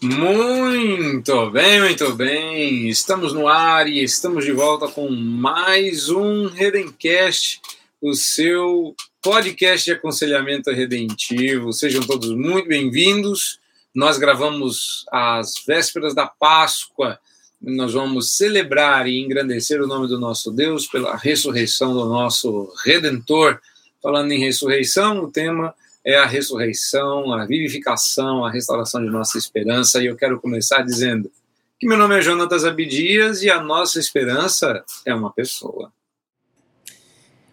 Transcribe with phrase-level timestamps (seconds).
[0.00, 2.88] Muito bem, muito bem.
[2.88, 7.60] Estamos no ar e estamos de volta com mais um Redencast,
[8.00, 11.72] o seu podcast de aconselhamento redentivo.
[11.72, 13.58] Sejam todos muito bem-vindos.
[13.92, 17.18] Nós gravamos às vésperas da Páscoa.
[17.60, 23.58] Nós vamos celebrar e engrandecer o nome do nosso Deus pela ressurreição do nosso Redentor.
[24.00, 25.74] Falando em ressurreição, o tema
[26.16, 30.02] a ressurreição, a vivificação, a restauração de nossa esperança.
[30.02, 31.30] E eu quero começar dizendo
[31.78, 35.92] que meu nome é Jonatas Abdias e a nossa esperança é uma pessoa.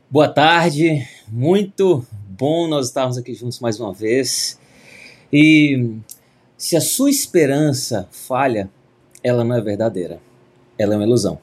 [0.09, 4.59] Boa tarde, muito bom nós estarmos aqui juntos mais uma vez.
[5.33, 5.97] E
[6.57, 8.69] se a sua esperança falha,
[9.21, 10.21] ela não é verdadeira,
[10.77, 11.41] ela é uma ilusão.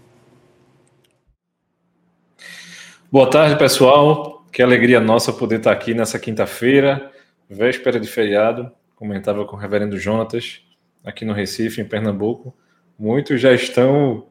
[3.11, 4.43] Boa tarde, pessoal.
[4.51, 7.12] Que alegria nossa poder estar aqui nessa quinta-feira,
[7.53, 8.71] véspera de feriado.
[8.97, 10.63] Comentava com o reverendo Jonatas,
[11.05, 12.55] aqui no Recife, em Pernambuco.
[12.99, 14.27] Muitos já estão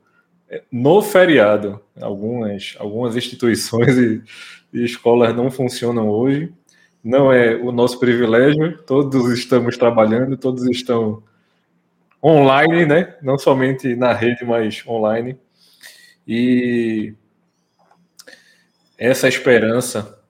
[0.50, 1.81] eh, no feriado.
[2.00, 4.23] Algumas, algumas instituições e,
[4.73, 6.52] e escolas não funcionam hoje.
[7.03, 11.23] Não é o nosso privilégio, todos estamos trabalhando, todos estão
[12.23, 13.16] online, né?
[13.23, 15.35] Não somente na rede, mas online.
[16.28, 17.16] E
[18.97, 20.20] essa esperança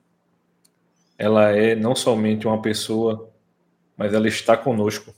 [1.22, 3.30] ela é não somente uma pessoa,
[3.96, 5.14] mas ela está conosco.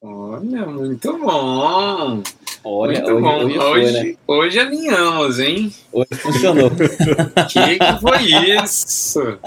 [0.00, 2.22] Olha, muito bom.
[2.62, 3.36] Olha, muito hoje, bom.
[3.44, 4.16] hoje, Hoje, foi, né?
[4.28, 5.72] hoje alinhamos, hein?
[5.92, 6.70] Hoje funcionou.
[7.50, 8.22] Que que foi
[8.64, 9.38] isso?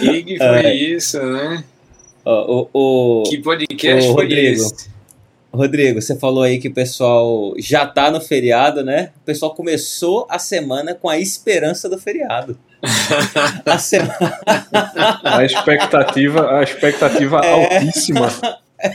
[0.00, 1.64] Que que foi isso, né?
[2.24, 4.54] O, o, Que podcast foi Rodrigo.
[4.54, 4.90] esse?
[5.52, 9.12] Rodrigo, você falou aí que o pessoal já tá no feriado, né?
[9.18, 12.56] O pessoal começou a semana com a esperança do feriado.
[13.64, 14.40] A semana...
[15.22, 17.52] A expectativa, a expectativa É.
[17.52, 18.28] altíssima.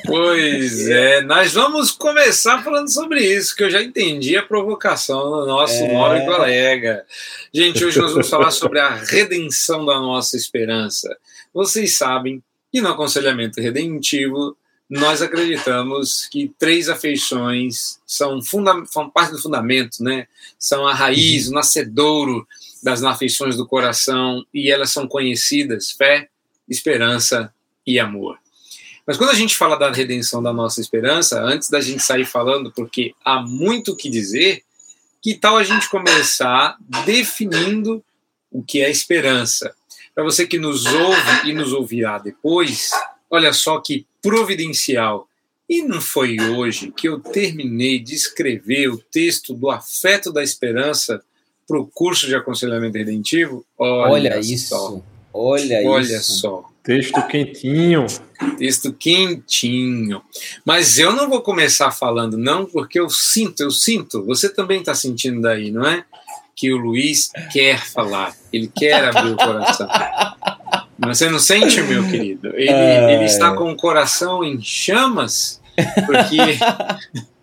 [0.05, 5.45] Pois é, nós vamos começar falando sobre isso, que eu já entendi a provocação do
[5.45, 5.93] nosso É.
[5.93, 7.05] nobre colega.
[7.53, 11.15] Gente, hoje nós vamos falar sobre a redenção da nossa esperança.
[11.53, 14.57] Vocês sabem que no aconselhamento redentivo
[14.89, 20.27] nós acreditamos que três afeições são, funda são parte do fundamento, né?
[20.57, 22.47] São a raiz, o nascedouro
[22.83, 26.29] das afeições do coração e elas são conhecidas: fé,
[26.67, 27.53] esperança
[27.85, 28.37] e amor.
[29.05, 32.71] Mas quando a gente fala da redenção da nossa esperança, antes da gente sair falando,
[32.73, 34.63] porque há muito o que dizer,
[35.21, 38.03] que tal a gente começar definindo
[38.51, 39.73] o que é esperança?
[40.13, 42.91] Para você que nos ouve e nos ouvirá depois,
[43.29, 45.29] olha só que providencial.
[45.69, 51.23] E não foi hoje que eu terminei de escrever o texto do Afeto da Esperança
[51.67, 53.65] para o curso de aconselhamento redentivo?
[53.77, 55.03] Olha, só, isso.
[55.33, 56.39] Olha, Olha isso.
[56.39, 56.65] só.
[56.87, 58.05] Texto quentinho.
[58.57, 60.21] Texto quentinho.
[60.63, 64.95] Mas eu não vou começar falando, não, porque eu sinto, eu sinto, você também está
[64.95, 66.05] sentindo daí, não é?
[66.55, 69.87] Que o Luiz quer falar, ele quer abrir o coração.
[70.97, 72.47] Mas Você não sente, meu querido?
[72.55, 72.71] Ele,
[73.13, 75.61] ele está com o coração em chamas,
[76.05, 76.57] porque,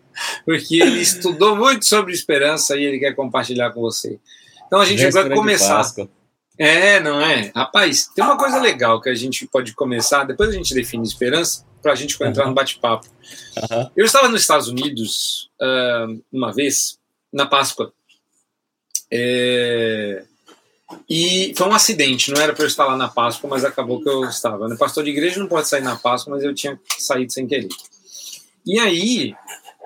[0.45, 4.19] porque ele estudou muito sobre esperança e ele quer compartilhar com você.
[4.67, 5.85] Então a gente vai começar.
[6.57, 7.51] É, não é?
[7.55, 11.65] Rapaz, tem uma coisa legal que a gente pode começar, depois a gente define esperança,
[11.83, 12.51] para a gente entrar Aham.
[12.51, 13.09] no bate-papo.
[13.59, 13.91] Aham.
[13.97, 16.97] Eu estava nos Estados Unidos ah, uma vez,
[17.33, 17.93] na Páscoa,
[19.11, 20.25] é,
[21.09, 24.09] e foi um acidente, não era para eu estar lá na Páscoa, mas acabou que
[24.09, 24.75] eu estava.
[24.77, 27.69] Pastor de igreja não pode sair na Páscoa, mas eu tinha saído sem querer.
[28.67, 29.35] E aí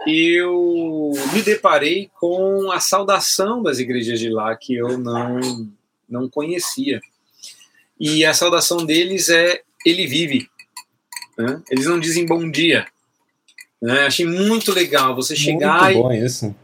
[0.06, 5.40] eu me deparei com a saudação das igrejas de lá que eu não
[6.08, 7.00] não conhecia.
[8.00, 10.48] E a saudação deles é ele vive.
[11.36, 11.62] né?
[11.70, 12.86] Eles não dizem bom dia.
[13.82, 14.06] né?
[14.06, 15.96] Achei muito legal você chegar e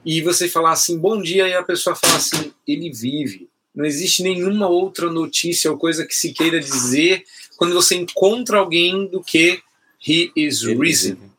[0.04, 3.48] e você falar assim, bom dia, e a pessoa fala assim, ele vive.
[3.74, 7.24] Não existe nenhuma outra notícia ou coisa que se queira dizer
[7.56, 9.60] quando você encontra alguém do que
[10.06, 11.30] he is Ele risen, vive.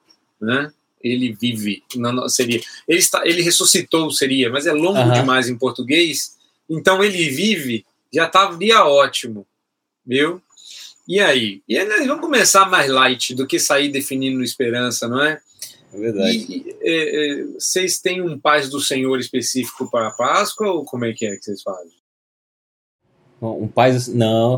[0.42, 0.71] né?
[1.06, 1.84] Ele vive.
[1.96, 2.60] Não, seria.
[2.88, 6.36] Ele, está, ele ressuscitou, seria, mas é longo demais em português.
[6.69, 9.46] Então ele vive, já estaria ótimo,
[10.06, 10.42] viu?
[11.07, 11.62] E aí?
[11.68, 15.40] E aí vamos começar mais light do que sair definindo esperança, não é?
[15.94, 16.38] É verdade.
[16.38, 21.06] E, é, é, vocês têm um paz do Senhor específico para a Páscoa ou como
[21.06, 21.94] é que é que vocês fazem?
[23.42, 23.92] Um pai.
[24.10, 24.57] Não.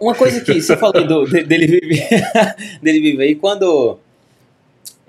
[0.00, 2.08] Uma coisa que você falou do, de- dele viver.
[2.82, 3.26] dele viver.
[3.30, 3.98] E quando.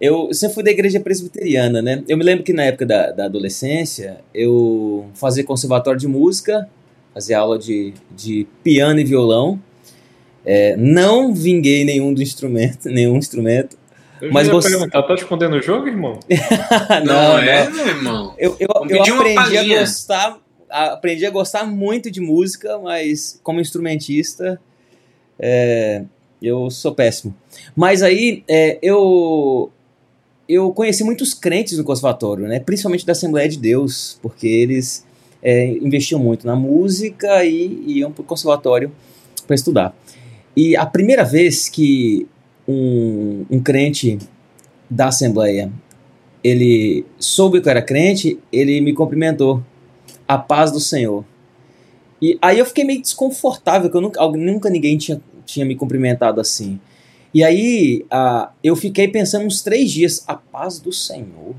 [0.06, 2.04] Eu sempre fui da igreja presbiteriana, né?
[2.10, 6.68] Eu me lembro que na época da, da adolescência eu fazia conservatório de música,
[7.14, 9.58] fazia aula de, de piano e violão.
[10.46, 13.78] É, não vinguei nenhum do instrumento, nenhum instrumento,
[14.22, 16.20] Eu Mas você- perguntar, tá escondendo o jogo, irmão?
[17.06, 18.36] Não, é, meu irmão?
[18.38, 20.38] Eu, eu, eu aprendi a gostar.
[20.70, 24.60] a- Aprendi a gostar muito de música, mas como instrumentista,
[25.40, 26.04] é,
[26.42, 27.34] eu sou péssimo.
[27.74, 29.72] Mas aí é, eu
[30.48, 32.60] eu conheci muitos crentes no conservatório, né?
[32.60, 35.06] Principalmente da Assembleia de Deus, porque eles
[35.42, 38.92] é, investiam muito na música e iam para o conservatório
[39.46, 39.96] para estudar.
[40.56, 42.28] E a primeira vez que
[42.68, 44.20] um, um crente
[44.90, 45.72] da Assembleia
[46.44, 49.64] ele soube que eu era crente, ele me cumprimentou.
[50.28, 51.24] A paz do Senhor.
[52.22, 56.40] E aí eu fiquei meio desconfortável, que eu nunca, nunca ninguém tinha, tinha me cumprimentado
[56.40, 56.80] assim.
[57.34, 61.56] E aí ah, eu fiquei pensando uns três dias, a paz do Senhor,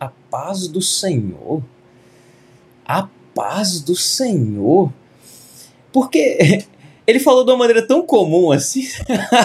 [0.00, 1.62] a paz do Senhor,
[2.84, 4.92] a paz do Senhor.
[5.92, 6.64] Porque
[7.06, 8.88] ele falou de uma maneira tão comum assim.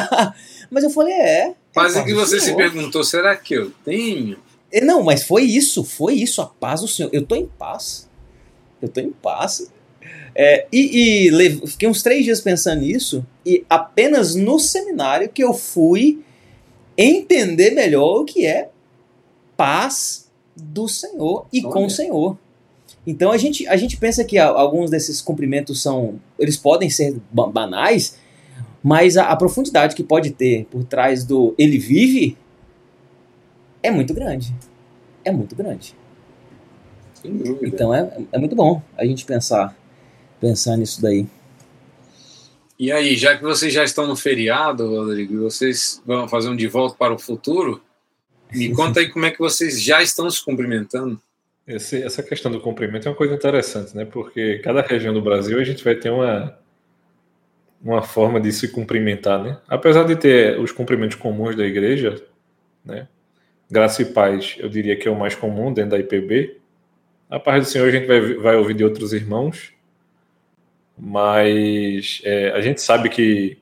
[0.71, 1.47] Mas eu falei, é.
[1.49, 4.37] é paz que você se perguntou, será que eu tenho?
[4.71, 7.11] É, Não, mas foi isso, foi isso, a paz do Senhor.
[7.13, 8.09] Eu tô em paz.
[8.81, 9.71] Eu tô em paz.
[10.35, 15.53] É, e e fiquei uns três dias pensando nisso, e apenas no seminário que eu
[15.53, 16.23] fui
[16.97, 18.69] entender melhor o que é
[19.55, 21.87] paz do Senhor e com Olha.
[21.87, 22.37] o Senhor.
[23.05, 26.19] Então a gente, a gente pensa que alguns desses cumprimentos são.
[26.39, 28.17] Eles podem ser ba- banais,
[28.81, 32.37] mas a, a profundidade que pode ter por trás do ele vive
[33.81, 34.55] é muito grande.
[35.25, 35.95] É muito grande.
[37.21, 37.67] Sem dúvida.
[37.67, 39.75] Então é, é muito bom a gente pensar,
[40.43, 41.25] pensar nisso daí.
[42.77, 46.55] E aí, já que vocês já estão no feriado, Rodrigo, e vocês vão fazer um
[46.55, 47.81] de volta para o futuro,
[48.51, 51.17] me conta aí como é que vocês já estão se cumprimentando.
[51.65, 54.03] Esse- essa questão do cumprimento é uma coisa interessante, né?
[54.03, 56.59] Porque cada região do Brasil a gente vai ter uma,
[57.81, 59.57] uma forma de se cumprimentar, né?
[59.65, 62.21] Apesar de ter os cumprimentos comuns da igreja,
[62.83, 63.07] né?
[63.71, 66.57] Graça e paz, eu diria que é o mais comum dentro da IPB.
[67.29, 69.72] A paz do Senhor a gente vai, vai ouvir de outros irmãos,
[70.97, 73.57] mas é, a gente sabe que,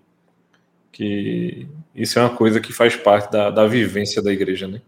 [0.92, 4.82] que isso é uma coisa que faz parte da, da vivência da igreja, né?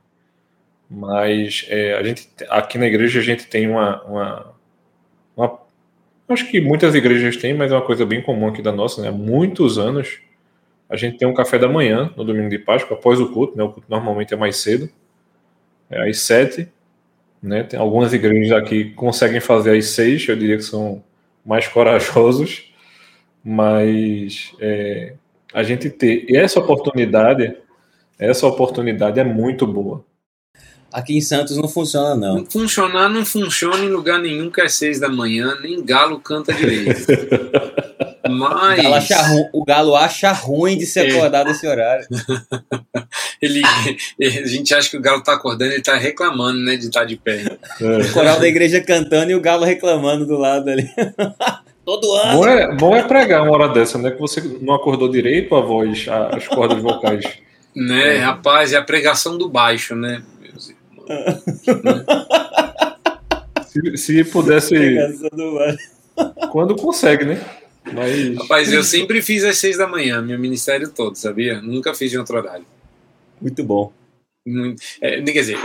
[0.89, 4.53] Mas é, a gente aqui na igreja a gente tem uma, uma,
[5.37, 5.59] uma-
[6.29, 9.09] acho que muitas igrejas têm, mas é uma coisa bem comum aqui da nossa, né?
[9.09, 10.19] Há muitos anos
[10.89, 13.63] a gente tem um café da manhã no domingo de Páscoa após o culto, né?
[13.63, 14.89] O culto normalmente é mais cedo,
[15.89, 16.67] é às sete,
[17.41, 17.63] né?
[17.63, 21.03] Tem algumas igrejas aqui conseguem fazer às seis, eu diria que são
[21.45, 22.71] mais corajosos,
[23.43, 25.13] mas é,
[25.53, 27.55] a gente ter essa oportunidade,
[28.17, 30.03] essa oportunidade é muito boa.
[30.91, 32.35] Aqui em Santos não funciona, não.
[32.37, 36.53] Não funcionar não funciona em lugar nenhum que é seis da manhã, nem galo canta
[36.53, 37.01] direito.
[38.25, 41.09] O Mas galo, acha ru- o galo acha ruim de se É.
[41.09, 42.07] acordar desse horário.
[43.41, 43.61] ele,
[44.21, 47.17] a gente acha que o galo tá acordando, ele tá reclamando, né, de estar de
[47.17, 47.57] pé.
[47.81, 50.89] O coral da igreja cantando e o galo reclamando do lado ali.
[51.85, 52.37] Todo ano.
[52.37, 54.09] Bom é, bom é pregar uma hora dessa, né?
[54.11, 57.25] Que você não acordou direito a voz, a- as cordas vocais.
[57.75, 61.43] Né, rapaz, é a pregação do baixo, né, meus irmãos?
[63.67, 65.77] Se, se pudesse, Pregação do ano.
[66.51, 67.41] quando consegue, né?
[67.91, 71.61] Mas Rapaz, eu sempre fiz às seis da manhã, meu ministério todo, sabia?
[71.61, 72.65] Nunca fiz em outro horário.
[73.41, 73.91] Muito bom.
[74.45, 75.57] Muito- é, quer dizer,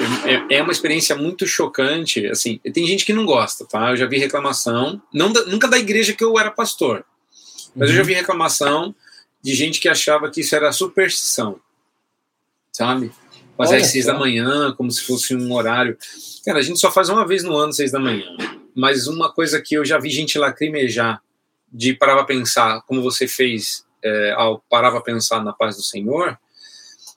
[0.50, 2.26] é, é uma experiência muito chocante.
[2.26, 3.90] Assim, tem gente que não gosta, tá?
[3.90, 7.04] Eu já vi reclamação, não da- nunca da igreja que eu era pastor,
[7.74, 8.94] mas eu já vi reclamação
[9.42, 11.60] de gente que achava que isso era superstição,
[12.72, 13.10] sabe?
[13.56, 14.12] Fazer Olha às seis só.
[14.12, 15.96] da manhã, como se fosse um horário.
[16.44, 18.26] Cara, a gente só faz uma vez no ano, seis da manhã.
[18.74, 21.20] Mas uma coisa que eu já vi gente lacrimejar
[21.72, 25.82] de parar pra pensar, como você fez é, ao parar pra pensar na paz do
[25.82, 26.38] Senhor,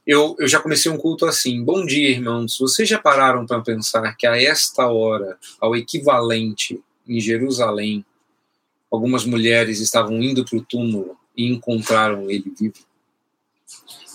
[0.05, 1.63] eu, eu já comecei um culto assim.
[1.63, 2.57] Bom dia, irmãos.
[2.59, 8.03] Vocês já pararam para pensar que a esta hora, ao equivalente em Jerusalém,
[8.91, 12.79] algumas mulheres estavam indo para o túmulo e encontraram ele vivo?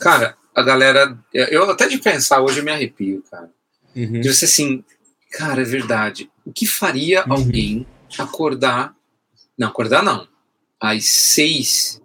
[0.00, 1.16] Cara, a galera.
[1.32, 3.50] Eu até de pensar hoje eu me arrepio, cara.
[3.94, 4.20] Uhum.
[4.20, 4.84] De você assim,
[5.32, 6.30] cara, é verdade.
[6.44, 7.32] O que faria Uhum.
[7.32, 7.86] alguém
[8.18, 8.95] acordar?
[9.56, 10.28] Não, acordar não.
[10.80, 12.00] Às seis,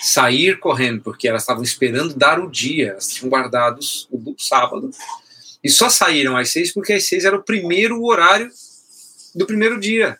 [0.00, 2.90] sair correndo, porque elas estavam esperando dar o dia.
[2.90, 4.90] Elas tinham guardados o do sábado.
[5.62, 8.50] E só saíram às seis porque às seis era o primeiro horário
[9.34, 10.18] do primeiro dia.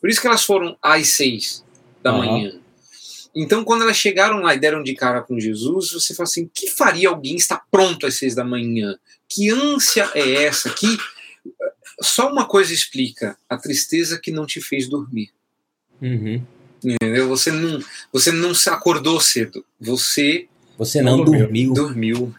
[0.00, 1.64] Por isso que elas foram às seis
[2.02, 2.18] da Aham.
[2.18, 2.60] manhã.
[3.34, 6.50] Então, quando elas chegaram lá e deram de cara com Jesus, você fala assim: o
[6.52, 8.96] que faria alguém estar pronto às seis da manhã?
[9.28, 10.70] Que ânsia é essa?
[10.70, 10.98] Que
[12.00, 15.32] só uma coisa explica: a tristeza que não te fez dormir.
[16.00, 16.42] Uhum.
[16.84, 17.28] Entendeu?
[17.28, 17.80] Você não,
[18.12, 19.64] você não se acordou cedo.
[19.80, 20.48] Você
[20.78, 21.72] Você não Não dormiu.
[21.72, 22.34] dormiu.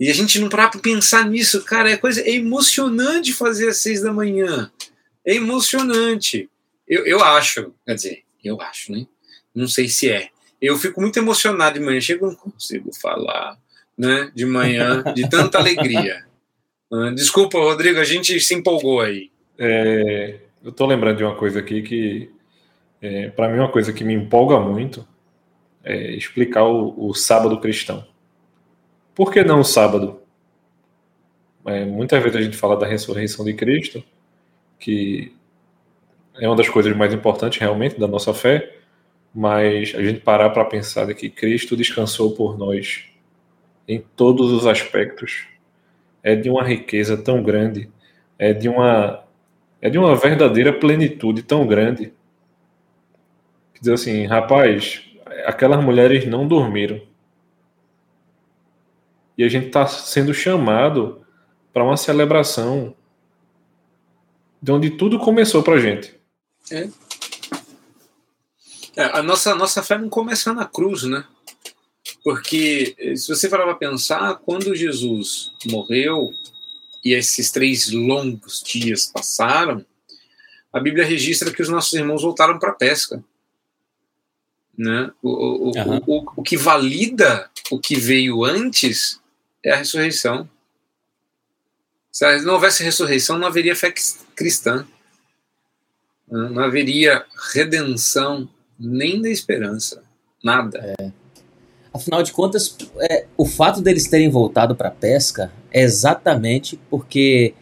[0.00, 3.78] E a gente não para pra pensar nisso, cara, é coisa é emocionante fazer às
[3.78, 4.70] seis da manhã.
[5.24, 6.48] É emocionante.
[6.86, 9.06] Eu, eu acho, quer dizer, eu acho, né?
[9.54, 10.28] Não sei se é.
[10.62, 13.58] Eu fico muito emocionado de manhã, chego não consigo falar,
[13.96, 14.30] né?
[14.34, 16.24] De manhã, de tanta alegria.
[16.92, 19.30] Ah, desculpa, Rodrigo, a gente se empolgou aí.
[19.58, 22.30] É, eu tô lembrando de uma coisa aqui que,
[23.00, 25.06] é, para mim, uma coisa que me empolga muito
[25.84, 28.06] é explicar o, o sábado cristão.
[29.14, 30.20] Por que não o sábado?
[31.66, 34.02] É, muitas vezes a gente fala da ressurreição de Cristo,
[34.78, 35.34] que
[36.36, 38.76] é uma das coisas mais importantes realmente da nossa fé,
[39.34, 43.04] mas a gente parar para pensar de que Cristo descansou por nós
[43.86, 45.46] em todos os aspectos
[46.22, 47.90] é de uma riqueza tão grande,
[48.38, 49.24] é de uma
[49.80, 52.12] é de uma verdadeira plenitude tão grande.
[53.80, 55.02] Diz assim, rapaz,
[55.44, 57.00] aquelas mulheres não dormiram.
[59.36, 61.24] E a gente está sendo chamado
[61.72, 62.94] para uma celebração
[64.60, 66.18] de onde tudo começou para a gente.
[66.70, 66.88] É.
[68.96, 69.04] é.
[69.04, 71.24] a nossa, nossa fé não começa na cruz, né?
[72.24, 76.30] Porque se você parar para pensar, quando Jesus morreu
[77.04, 79.84] e esses três longos dias passaram,
[80.72, 83.22] a Bíblia registra que os nossos irmãos voltaram para a pesca.
[84.78, 85.10] Né?
[85.20, 86.00] O, o, uhum.
[86.06, 89.20] o, o, o que valida o que veio antes
[89.64, 90.48] é a ressurreição.
[92.10, 93.92] Se não houvesse ressurreição, não haveria fé
[94.34, 94.86] cristã.
[96.30, 100.02] Não haveria redenção nem da esperança.
[100.42, 100.94] Nada.
[100.98, 101.10] É.
[101.92, 107.54] Afinal de contas, é, o fato deles terem voltado para a pesca é exatamente porque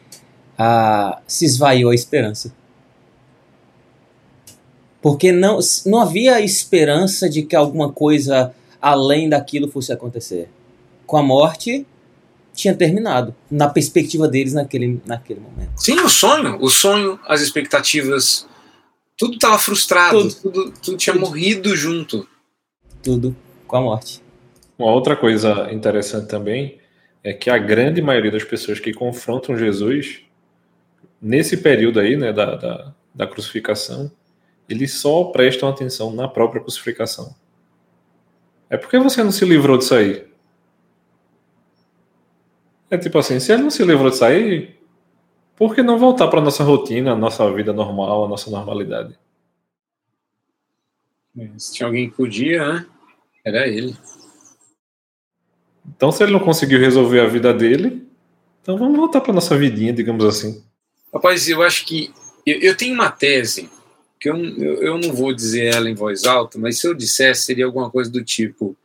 [0.59, 2.53] a, se esvaiu a esperança.
[5.07, 10.49] Porque não, não havia esperança de que alguma coisa além daquilo fosse acontecer.
[11.07, 11.87] Com a morte,
[12.53, 15.71] tinha terminado, na perspectiva deles naquele, naquele momento.
[15.77, 18.49] Sim, o sonho, o sonho, as expectativas,
[19.17, 21.25] tudo estava frustrado, tudo, tudo, tudo tinha tudo.
[21.25, 22.27] morrido junto.
[23.01, 24.21] Tudo com a morte.
[24.77, 26.81] Uma outra coisa interessante também
[27.23, 30.23] é que a grande maioria das pessoas que confrontam Jesus
[31.23, 34.11] nesse período aí, né, da, da, da crucificação,
[34.69, 37.35] eles só prestam atenção na própria crucificação.
[38.69, 40.27] É porque você não se livrou disso aí?
[42.91, 44.77] É tipo assim, se ele não se livrou disso aí,
[45.57, 49.19] por que não voltar para nossa rotina, a nossa vida normal, a nossa normalidade?
[51.59, 52.87] Se tinha alguém que podia, né?
[53.45, 53.97] Era ele.
[55.87, 58.07] Então, se ele não conseguiu resolver a vida dele,
[58.61, 60.65] então vamos voltar para nossa vidinha, digamos assim.
[61.13, 62.13] Rapaz, eu acho que.
[62.45, 63.71] Eu, eu tenho uma tese,
[64.19, 67.67] que eu, eu, não vou dizer ela em voz alta, mas se eu dissesse, seria
[67.67, 68.77] alguma coisa do tipo: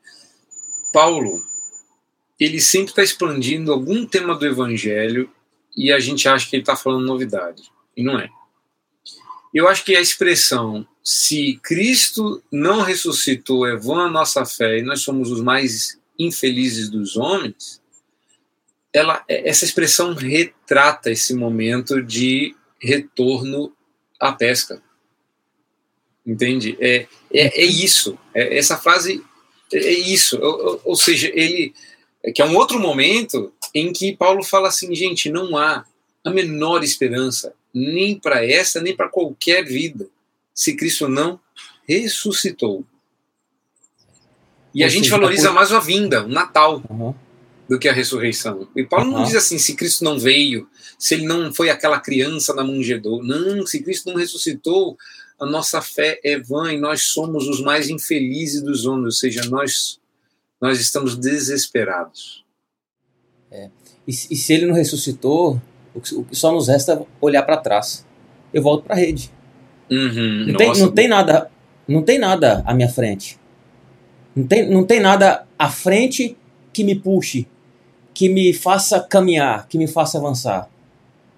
[0.93, 1.41] Paulo,
[2.39, 5.29] ele sempre está expandindo algum tema do evangelho
[5.75, 7.63] e a gente acha que ele está falando novidade.
[7.95, 8.29] E não é.
[9.53, 14.83] Eu acho que a expressão se Cristo não ressuscitou, é vã a nossa fé e
[14.83, 17.81] nós somos os mais infelizes dos homens,
[18.93, 23.73] ela, essa expressão retrata esse momento de retorno
[24.19, 24.81] à pesca.
[26.25, 26.77] Entende?
[26.79, 28.17] É, é, é isso.
[28.33, 29.23] É, essa frase
[29.73, 30.39] é isso.
[30.41, 31.73] Ou, ou, seja, ele.
[32.23, 35.85] É que é um outro momento em que Paulo fala assim, gente, não há
[36.23, 40.07] a menor esperança, nem para essa, nem para qualquer vida,
[40.53, 41.39] se Cristo não
[41.87, 42.85] ressuscitou.
[44.73, 45.55] E Ou a gente seja, valoriza por...
[45.55, 47.15] mais a vinda, o Natal, uhum.
[47.67, 48.67] do que a ressurreição.
[48.75, 49.17] E Paulo uhum.
[49.17, 53.25] não diz assim, se Cristo não veio, se ele não foi aquela criança na manjedoura.
[53.25, 54.95] Não, se Cristo não ressuscitou,
[55.41, 59.41] a nossa fé é vã e nós somos os mais infelizes dos homens, ou seja,
[59.49, 59.99] nós,
[60.61, 62.45] nós estamos desesperados.
[63.49, 63.69] É.
[64.07, 65.59] E, e, se ele não ressuscitou,
[65.95, 68.05] o que, só nos resta olhar para trás.
[68.53, 69.31] Eu volto para a rede.
[69.89, 71.51] Uhum, não, tem, não tem nada,
[71.87, 73.39] não tem nada à minha frente.
[74.35, 76.37] Não tem, não tem nada à frente
[76.71, 77.47] que me puxe,
[78.13, 80.69] que me faça caminhar, que me faça avançar.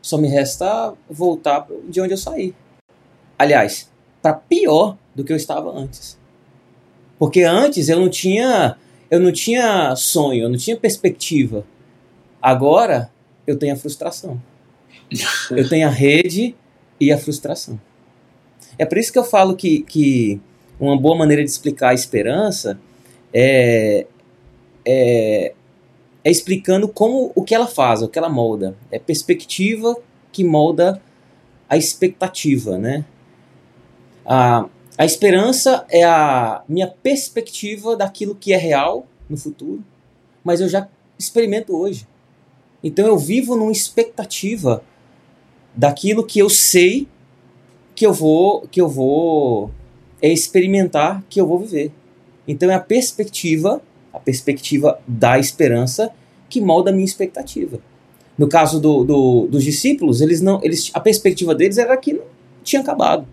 [0.02, 2.54] Só me resta voltar de onde eu saí.
[3.40, 3.93] Aliás,
[4.24, 6.18] para pior do que eu estava antes.
[7.20, 8.78] Porque antes eu não tinha,
[9.12, 11.66] eu não tinha sonho, eu não tinha perspectiva.
[12.42, 13.12] Agora
[13.46, 14.42] eu tenho a frustração.
[15.52, 16.56] eu tenho a rede
[17.00, 17.80] e a frustração.
[18.78, 20.42] É por isso que eu falo que, que
[20.80, 22.80] uma boa maneira de explicar a esperança
[23.34, 24.08] é,
[24.86, 25.54] é,
[26.24, 28.76] é explicando como o que ela faz, o que ela molda.
[28.90, 29.96] É perspectiva
[30.32, 31.02] que molda
[31.70, 33.06] a expectativa, né?
[34.26, 39.84] A, a esperança é a minha perspectiva daquilo que é real no futuro,
[40.44, 40.88] mas eu já
[41.18, 42.08] experimento hoje.
[42.84, 44.84] Então eu vivo numa expectativa
[45.76, 47.08] daquilo que eu sei
[47.96, 49.72] que eu vou que eu vou
[50.22, 51.92] é experimentar que eu vou viver.
[52.48, 56.12] Então é a perspectiva, a perspectiva da esperança
[56.50, 57.80] que molda a minha expectativa.
[58.38, 62.24] No caso do, do, dos discípulos, eles não, eles, a perspectiva deles era que não
[62.64, 63.28] tinha acabado.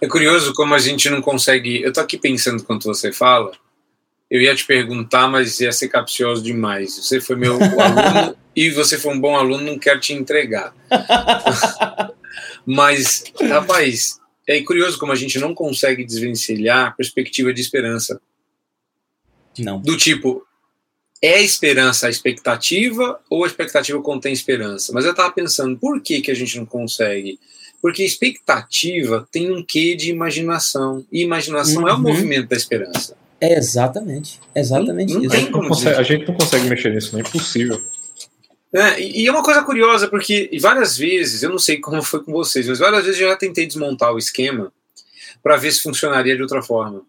[0.00, 1.82] É curioso como a gente não consegue.
[1.82, 3.52] Eu tô aqui pensando quando você fala.
[4.30, 6.96] Eu ia te perguntar, mas ia ser capcioso demais.
[6.96, 10.74] Você foi meu aluno e você foi um bom aluno, não quero te entregar.
[12.66, 18.20] mas, rapaz, é curioso como a gente não consegue desvencilhar a perspectiva de esperança.
[19.58, 19.80] Não.
[19.80, 20.46] Do tipo,
[21.22, 24.92] é esperança a expectativa ou a expectativa contém esperança?
[24.92, 27.38] Mas eu estava pensando, por que, que a gente não consegue?
[27.80, 31.04] Porque expectativa tem um quê de imaginação.
[31.12, 31.88] E imaginação uhum.
[31.88, 33.16] é o movimento da esperança.
[33.40, 34.40] É exatamente.
[34.54, 35.50] Exatamente não, não isso.
[35.50, 37.80] Não consegue, a gente não consegue mexer nisso, não é impossível.
[38.72, 42.32] É, e é uma coisa curiosa, porque várias vezes, eu não sei como foi com
[42.32, 44.72] vocês, mas várias vezes eu já tentei desmontar o esquema
[45.42, 47.02] para ver se funcionaria de outra forma.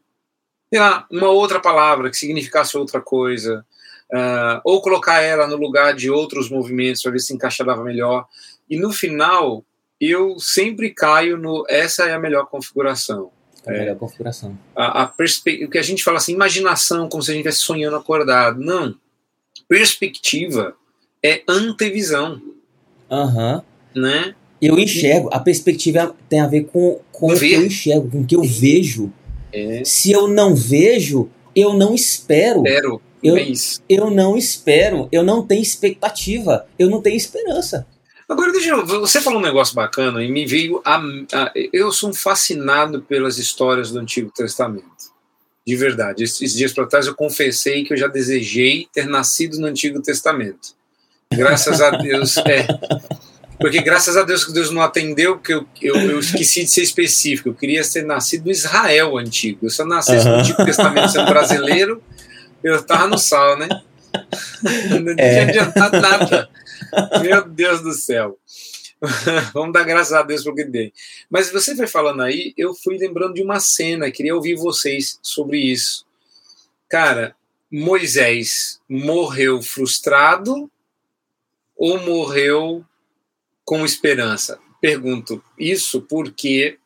[0.72, 3.66] Sei lá, uma outra palavra que significasse outra coisa,
[4.14, 8.26] uh, ou colocar ela no lugar de outros movimentos para ver se encaixava melhor.
[8.70, 9.66] E no final,
[10.00, 13.32] eu sempre caio no essa é a melhor configuração.
[13.65, 14.58] É a melhor configuração.
[14.75, 15.65] A, a perspe...
[15.65, 18.60] O que a gente fala assim, imaginação, como se a gente estivesse sonhando acordado.
[18.60, 18.96] Não.
[19.68, 20.75] Perspectiva
[21.24, 22.41] é antevisão.
[23.12, 23.63] Aham.
[23.96, 24.01] Uhum.
[24.01, 24.36] Né?
[24.62, 25.29] Eu enxergo.
[25.32, 28.44] A perspectiva tem a ver com, com o que eu enxergo, com o que eu
[28.44, 29.12] vejo.
[29.51, 29.84] É.
[29.84, 32.65] Se eu não vejo, eu não espero.
[32.65, 33.01] Espero.
[33.22, 33.82] Eu, é isso.
[33.89, 37.86] eu não espero, eu não tenho expectativa, eu não tenho esperança.
[38.30, 42.12] Agora, deixa eu, você falou um negócio bacana e me veio a, a, Eu sou
[42.12, 45.10] um fascinado pelas histórias do Antigo Testamento.
[45.66, 46.24] De verdade.
[46.24, 50.76] Esses dias para trás eu confessei que eu já desejei ter nascido no Antigo Testamento.
[51.34, 52.38] Graças a Deus.
[52.38, 52.68] É,
[53.60, 56.84] porque graças a Deus que Deus não atendeu, porque eu, eu, eu, esqueci de ser
[56.84, 57.50] específico.
[57.50, 59.70] Eu queria ter nascido no Israel antigo.
[59.70, 62.02] Se eu nascesse no Antigo Testamento sendo brasileiro,
[62.63, 63.68] eu tava no sal, né?
[64.89, 65.42] Não tinha é.
[65.44, 66.50] adiantado nada.
[67.22, 68.38] Meu Deus do céu.
[69.54, 70.94] Vamos dar graças a Deus pelo que dei.
[71.30, 75.58] Mas você foi falando aí, eu fui lembrando de uma cena, queria ouvir vocês sobre
[75.58, 76.06] isso.
[76.88, 77.36] Cara,
[77.72, 80.70] Moisés morreu frustrado
[81.78, 82.84] ou morreu
[83.63, 84.60] com esperança?
[84.82, 86.78] Pergunto isso porque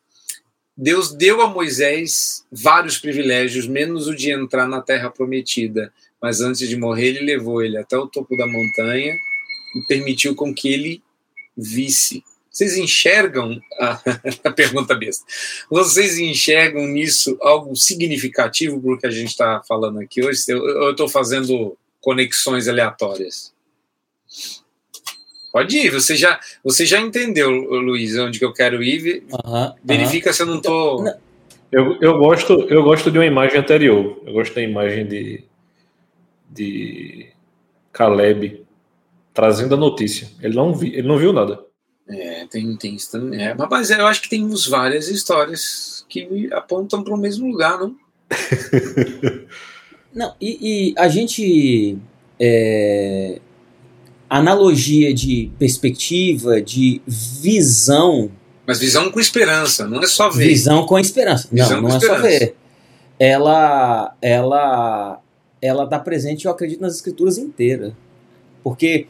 [0.76, 5.92] Deus deu a Moisés vários privilégios, menos o de entrar na terra prometida.
[6.20, 9.14] Mas antes de morrer, ele levou ele até o topo da montanha
[9.74, 11.02] e permitiu com que ele
[11.56, 12.22] visse.
[12.50, 14.00] Vocês enxergam a,
[14.44, 15.24] a pergunta besta?
[15.68, 20.44] Vocês enxergam nisso algo significativo para o que a gente está falando aqui hoje?
[20.48, 23.52] Eu estou fazendo conexões aleatórias.
[25.52, 29.24] Pode ir, você já, você já entendeu, Luiz, onde que eu quero ir.
[29.84, 31.06] Verifica se eu não estou.
[31.70, 34.20] Eu, eu, gosto, eu gosto de uma imagem anterior.
[34.26, 35.44] Eu gosto da imagem de,
[36.50, 37.28] de
[37.92, 38.63] Caleb
[39.34, 40.28] trazendo a notícia.
[40.40, 41.60] Ele não, vi, ele não viu nada.
[42.08, 43.42] É, tem, tem isso também.
[43.42, 47.96] É, mas eu acho que temos várias histórias que apontam para o mesmo lugar, não?
[50.14, 51.98] não, e, e a gente.
[52.38, 53.40] É,
[54.28, 58.30] analogia de perspectiva, de visão.
[58.66, 60.48] Mas visão com esperança, não é só ver.
[60.48, 61.48] Visão com esperança.
[61.50, 62.22] Visão não, não é esperança.
[62.22, 62.56] só ver.
[63.18, 65.20] Ela, ela,
[65.60, 67.92] ela está presente, eu acredito, nas escrituras inteiras.
[68.62, 69.06] Porque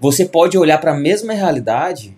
[0.00, 2.16] você pode olhar para a mesma realidade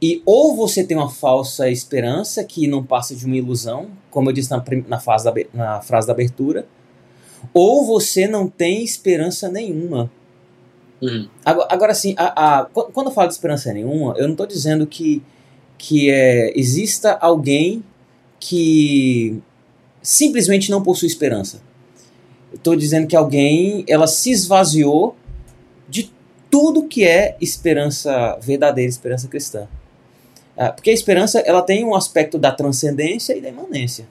[0.00, 4.34] e ou você tem uma falsa esperança que não passa de uma ilusão, como eu
[4.34, 6.66] disse na, na, fase da, na frase da abertura,
[7.52, 10.10] ou você não tem esperança nenhuma.
[11.00, 11.28] Uhum.
[11.44, 14.86] Agora, agora assim, a, a, quando eu falo de esperança nenhuma, eu não estou dizendo
[14.86, 15.22] que,
[15.78, 17.82] que é, exista alguém
[18.38, 19.40] que
[20.02, 21.60] simplesmente não possui esperança.
[22.52, 25.16] Estou dizendo que alguém ela se esvaziou
[25.88, 26.10] de
[26.56, 29.68] tudo que é esperança verdadeira, esperança cristã.
[30.56, 34.08] Ah, porque a esperança ela tem um aspecto da transcendência e da imanência.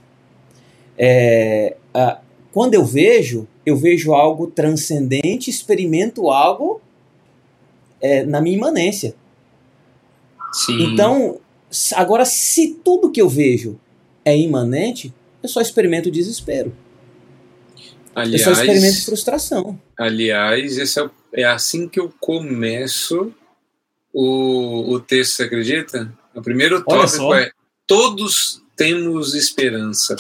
[0.96, 2.20] É, ah,
[2.54, 6.80] quando eu vejo, eu vejo algo transcendente, experimento algo
[8.00, 9.16] é, na minha imanência.
[10.54, 10.94] Sim.
[10.94, 11.40] Então,
[11.96, 13.80] agora, se tudo que eu vejo
[14.24, 16.72] é imanente, eu só experimento desespero.
[18.16, 19.82] Aliás, eu só experimento frustração.
[19.98, 23.34] Aliás, esse é, é assim que eu começo
[24.14, 26.12] o, o texto, você acredita?
[26.34, 27.52] O primeiro tópico é
[27.86, 30.16] todos temos esperança.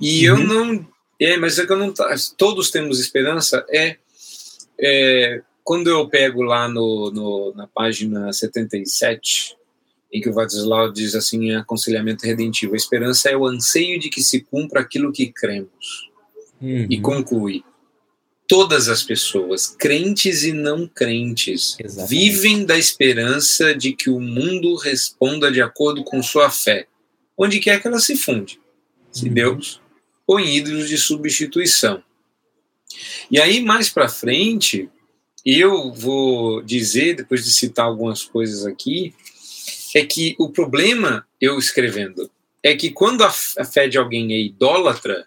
[0.00, 0.38] E uhum.
[0.38, 0.88] eu não
[1.20, 1.92] é, mas é que eu não
[2.38, 3.96] todos temos esperança é
[4.80, 9.56] é, quando eu pego lá no, no, na página 77,
[10.12, 14.08] em que o Vadislau diz assim em aconselhamento redentivo, a esperança é o anseio de
[14.08, 16.09] que se cumpra aquilo que cremos.
[16.60, 16.86] Uhum.
[16.90, 17.64] E conclui,
[18.46, 22.08] todas as pessoas, crentes e não crentes, Exatamente.
[22.08, 26.86] vivem da esperança de que o mundo responda de acordo com sua fé,
[27.38, 28.60] onde quer que ela se funde,
[29.12, 29.34] se uhum.
[29.34, 29.80] Deus
[30.26, 32.02] ou em ídolos de substituição.
[33.30, 34.88] E aí, mais para frente,
[35.44, 39.12] eu vou dizer, depois de citar algumas coisas aqui,
[39.94, 42.30] é que o problema, eu escrevendo,
[42.62, 43.30] é que quando a
[43.64, 45.26] fé de alguém é idólatra,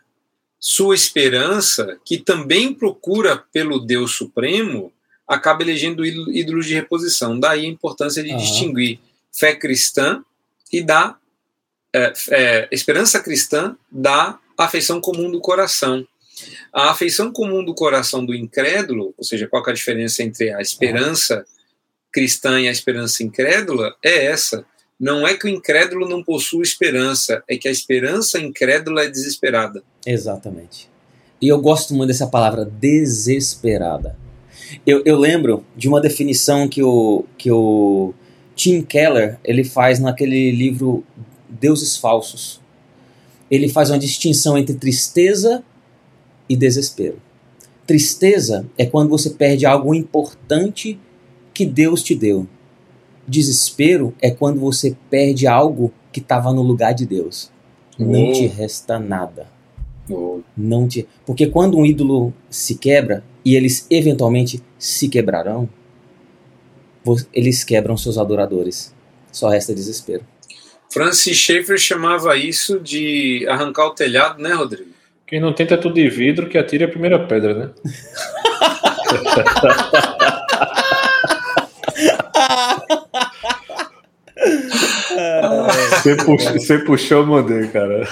[0.66, 4.94] sua esperança, que também procura pelo Deus Supremo,
[5.28, 7.38] acaba elegendo ídolos de reposição.
[7.38, 8.38] Daí a importância de uhum.
[8.38, 9.00] distinguir
[9.30, 10.24] fé cristã
[10.72, 11.18] e da
[11.94, 16.08] é, é, esperança cristã da afeição comum do coração.
[16.72, 20.62] A afeição comum do coração do incrédulo, ou seja, qual é a diferença entre a
[20.62, 21.46] esperança
[22.10, 24.66] cristã e a esperança incrédula, é essa.
[25.04, 29.84] Não é que o incrédulo não possua esperança, é que a esperança incrédula é desesperada.
[30.08, 30.90] Exatamente.
[31.42, 34.18] E eu gosto muito dessa palavra, desesperada.
[34.88, 38.14] Eu, eu lembro de uma definição que o, que o
[38.56, 41.04] Tim Keller ele faz naquele livro
[41.50, 42.62] Deuses Falsos.
[43.52, 45.66] Ele faz uma distinção entre tristeza
[46.48, 47.22] e desespero.
[47.86, 50.98] Tristeza é quando você perde algo importante
[51.54, 52.48] que Deus te deu.
[53.28, 57.52] Desespero é quando você perde algo que estava no lugar de Deus.
[58.00, 58.04] Oh.
[58.04, 59.48] Não te resta nada.
[60.10, 60.42] Oh.
[60.56, 65.68] Não te, porque quando um ídolo se quebra e eles eventualmente se quebrarão,
[67.34, 68.94] eles quebram seus adoradores.
[69.32, 70.24] Só resta desespero.
[70.92, 74.92] Francis Schaeffer chamava isso de arrancar o telhado, né, Rodrigo?
[75.26, 77.70] Quem não tenta tudo de vidro, que atire a primeira pedra, né?
[85.92, 88.08] Você puxou, você puxou, eu mandei, cara.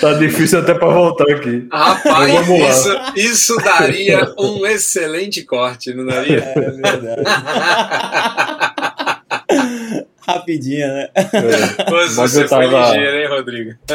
[0.00, 1.66] tá difícil até para voltar aqui.
[1.70, 6.38] Rapaz, isso, isso, daria um excelente corte, não daria?
[6.38, 7.22] É, é verdade.
[10.26, 11.08] Rapidinho, né?
[11.16, 12.68] É, Mas você tava...
[12.68, 13.70] foi ligeiro, hein, Rodrigo?
[13.88, 13.94] É.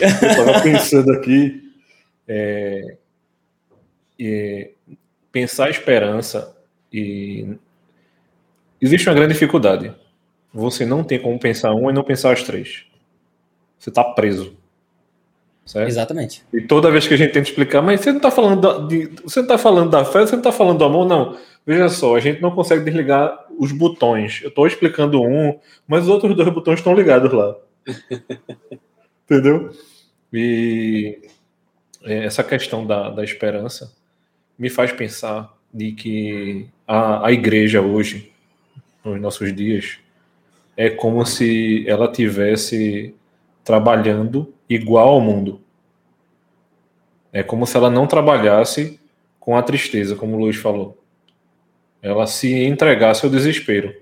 [0.00, 1.62] eu tava pensando aqui.
[2.26, 2.96] É,
[4.20, 4.70] é,
[5.30, 6.56] pensar a esperança
[6.92, 7.56] e
[8.80, 9.94] existe uma grande dificuldade.
[10.52, 12.86] Você não tem como pensar um e não pensar as três.
[13.78, 14.56] Você está preso.
[15.64, 15.86] Certo?
[15.86, 16.42] Exatamente.
[16.52, 19.06] E toda vez que a gente tenta explicar, mas você não está falando da, de,
[19.22, 21.36] você não está falando da fé, você não está falando do amor, não.
[21.66, 24.40] Veja só, a gente não consegue desligar os botões.
[24.42, 27.54] Eu estou explicando um, mas os outros dois botões estão ligados lá.
[29.28, 29.70] Entendeu?
[30.32, 31.20] E
[32.02, 33.92] é, essa questão da, da esperança
[34.58, 38.32] me faz pensar de que a, a igreja hoje,
[39.04, 39.98] nos nossos dias,
[40.76, 43.14] é como se ela tivesse
[43.64, 45.60] trabalhando igual ao mundo.
[47.32, 48.98] É como se ela não trabalhasse
[49.38, 50.98] com a tristeza, como o Luiz falou.
[52.00, 53.94] Ela se entregasse ao desespero.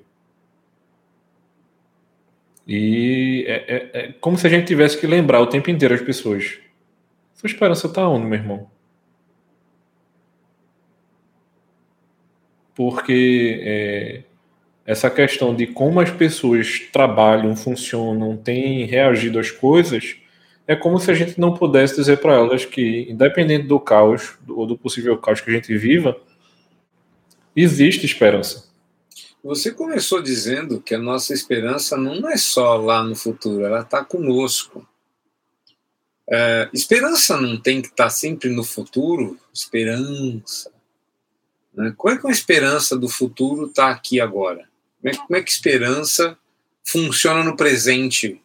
[2.66, 6.00] E é, é, é como se a gente tivesse que lembrar o tempo inteiro as
[6.00, 6.58] pessoas.
[7.34, 8.75] Sua esperança está onde, meu irmão?
[12.76, 14.22] Porque é,
[14.84, 20.16] essa questão de como as pessoas trabalham, funcionam, têm reagido às coisas,
[20.66, 24.66] é como se a gente não pudesse dizer para elas que, independente do caos ou
[24.66, 26.16] do possível caos que a gente viva,
[27.54, 28.66] existe esperança.
[29.42, 34.04] Você começou dizendo que a nossa esperança não é só lá no futuro, ela está
[34.04, 34.86] conosco.
[36.28, 39.38] É, esperança não tem que estar tá sempre no futuro?
[39.54, 40.75] Esperança.
[41.76, 41.92] Né?
[41.96, 44.64] Qual é, que é a esperança do futuro estar tá aqui agora?
[45.00, 46.36] Como é, como é que esperança
[46.82, 48.40] funciona no presente?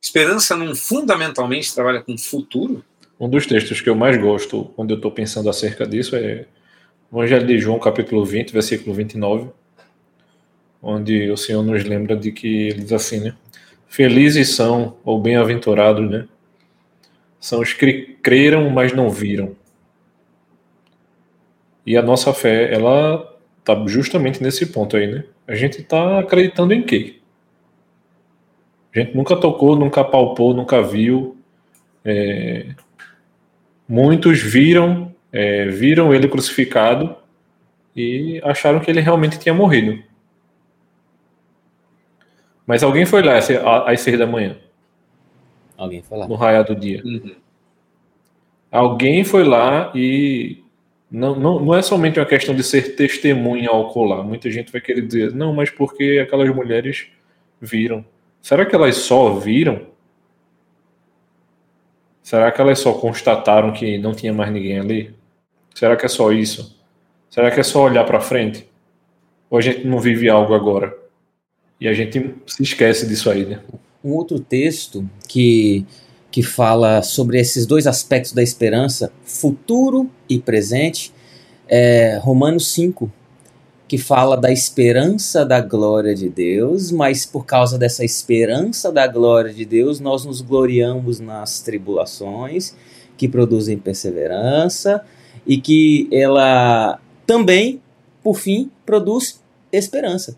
[0.00, 2.84] Esperança não fundamentalmente trabalha com futuro?
[3.18, 6.46] Um dos textos que eu mais gosto quando eu estou pensando acerca disso é
[7.10, 9.48] o Evangelho de João, capítulo 20, versículo 29,
[10.82, 13.34] onde o Senhor nos lembra de que ele diz assim, né?
[13.88, 16.26] Felizes são, ou bem-aventurados, né?
[17.40, 19.54] São os que creram, mas não viram.
[21.86, 25.24] E a nossa fé, ela tá justamente nesse ponto aí, né?
[25.46, 27.20] A gente tá acreditando em quê?
[28.94, 31.36] A gente nunca tocou, nunca palpou, nunca viu.
[32.04, 32.74] É...
[33.86, 37.14] Muitos viram, é, viram ele crucificado
[37.94, 40.02] e acharam que ele realmente tinha morrido.
[42.66, 44.56] Mas alguém foi lá às seis da manhã.
[45.76, 46.26] Alguém foi lá.
[46.26, 47.02] No raiar do dia.
[47.04, 47.34] Uhum.
[48.70, 50.63] Alguém foi lá e
[51.14, 54.24] não, não, não é somente uma questão de ser testemunha ao colar.
[54.24, 57.06] Muita gente vai querer dizer, não, mas porque aquelas mulheres
[57.60, 58.04] viram.
[58.42, 59.86] Será que elas só viram?
[62.20, 65.14] Será que elas só constataram que não tinha mais ninguém ali?
[65.72, 66.82] Será que é só isso?
[67.30, 68.68] Será que é só olhar para frente?
[69.48, 70.98] Ou a gente não vive algo agora?
[71.80, 73.60] E a gente se esquece disso aí, né?
[74.02, 75.86] Um outro texto que
[76.34, 81.12] que fala sobre esses dois aspectos da esperança, futuro e presente,
[81.68, 83.08] é Romanos 5,
[83.86, 89.54] que fala da esperança da glória de Deus, mas por causa dessa esperança da glória
[89.54, 92.74] de Deus, nós nos gloriamos nas tribulações
[93.16, 95.04] que produzem perseverança
[95.46, 97.80] e que ela também,
[98.24, 100.36] por fim, produz esperança.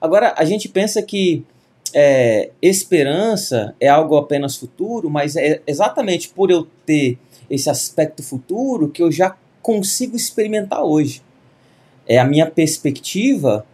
[0.00, 1.44] Agora, a gente pensa que
[1.94, 8.88] é, esperança é algo apenas futuro, mas é exatamente por eu ter esse aspecto futuro
[8.88, 11.22] que eu já consigo experimentar hoje.
[12.06, 13.66] É a minha perspectiva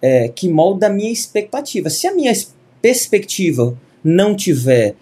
[0.00, 1.90] é, que molda a minha expectativa.
[1.90, 2.32] Se a minha
[2.80, 4.94] perspectiva não tiver,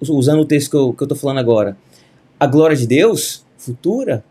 [0.00, 1.76] usando o texto que eu estou falando agora,
[2.38, 4.24] a glória de Deus futura,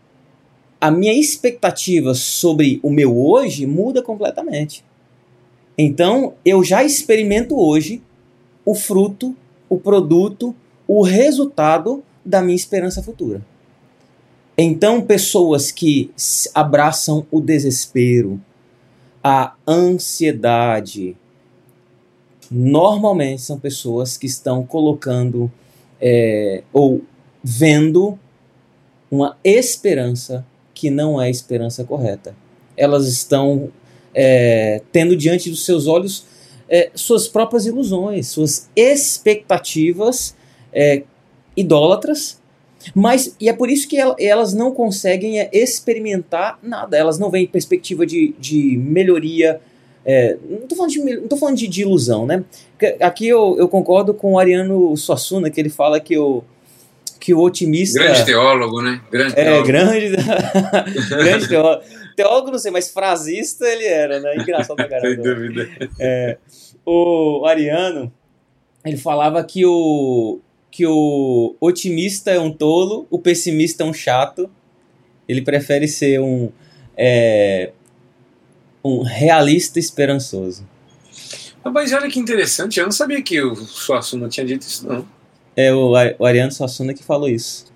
[0.80, 4.84] a minha expectativa sobre o meu hoje muda completamente.
[5.76, 8.02] Então, eu já experimento hoje
[8.64, 9.34] o fruto,
[9.68, 10.54] o produto,
[10.86, 13.44] o resultado da minha esperança futura.
[14.56, 16.12] Então, pessoas que
[16.54, 18.40] abraçam o desespero,
[19.24, 21.16] a ansiedade,
[22.50, 25.50] normalmente são pessoas que estão colocando
[26.00, 27.02] é, ou
[27.42, 28.18] vendo
[29.10, 32.34] uma esperança que não é a esperança correta.
[32.76, 33.70] Elas estão
[34.14, 36.24] é, tendo diante dos seus olhos
[36.68, 40.34] é, suas próprias ilusões, suas expectativas
[40.72, 41.02] é,
[41.54, 42.40] idólatras,
[42.94, 47.46] mas e é por isso que elas não conseguem é, experimentar nada, elas não veem
[47.46, 49.60] perspectiva de, de melhoria.
[50.04, 52.42] É, não estou falando, de, não tô falando de, de, ilusão, né?
[53.00, 56.42] Aqui eu, eu concordo com o Ariano Suassuna, que ele fala que o,
[57.22, 58.00] que o otimista.
[58.00, 59.00] Grande teólogo, né?
[59.08, 59.66] Grande é, teólogo.
[59.68, 60.10] grande,
[61.08, 61.84] grande teólogo.
[62.16, 64.34] Teólogo não sei, mas frasista ele era, né?
[64.34, 65.22] Engraçado pra caramba.
[65.22, 65.68] Sem dúvida.
[66.00, 66.36] É,
[66.84, 68.12] o Ariano,
[68.84, 74.50] ele falava que o, que o otimista é um tolo, o pessimista é um chato.
[75.28, 76.50] Ele prefere ser um,
[76.96, 77.70] é,
[78.84, 80.66] um realista esperançoso.
[81.64, 85.06] Mas olha que interessante, eu não sabia que o Suassuna tinha dito isso, não.
[85.56, 87.66] É o, o Ariano Suassuna que falou isso.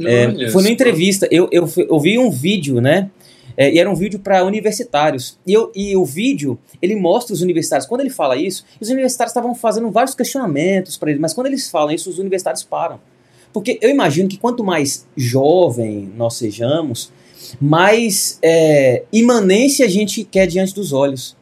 [0.00, 3.10] É, foi numa entrevista, eu, eu, eu vi um vídeo, né?
[3.56, 5.38] É, e era um vídeo para universitários.
[5.46, 7.86] E, eu, e o vídeo, ele mostra os universitários.
[7.86, 11.70] Quando ele fala isso, os universitários estavam fazendo vários questionamentos para ele, mas quando eles
[11.70, 12.98] falam isso, os universitários param.
[13.52, 17.12] Porque eu imagino que quanto mais jovem nós sejamos,
[17.60, 21.36] mais é, imanência a gente quer diante dos olhos.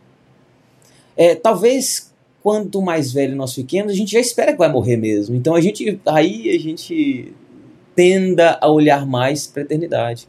[1.16, 2.09] É, talvez
[2.42, 5.34] quanto mais velho nós fiquemos, a gente já espera que vai morrer mesmo.
[5.34, 7.32] Então a gente aí a gente
[7.94, 10.26] tenda a olhar mais para a eternidade.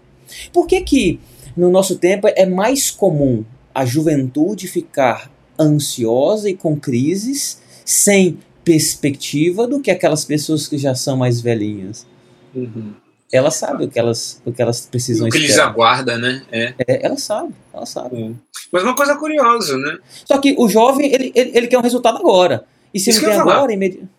[0.52, 1.20] Por que que
[1.56, 3.44] no nosso tempo é mais comum
[3.74, 10.96] a juventude ficar ansiosa e com crises, sem perspectiva, do que aquelas pessoas que já
[10.96, 12.06] são mais velhinhas.
[12.54, 12.94] Uhum.
[13.32, 16.46] Elas sabem o que elas, o que elas precisam O que eles aguardam, né?
[16.52, 16.74] É.
[16.86, 18.16] é ela sabe, ela sabe.
[18.16, 18.36] Uhum.
[18.72, 20.00] Mas uma coisa curiosa, né?
[20.26, 22.66] Só que o jovem, ele, ele, ele quer um resultado agora.
[22.94, 24.10] E se Isso não tem agora, imediato.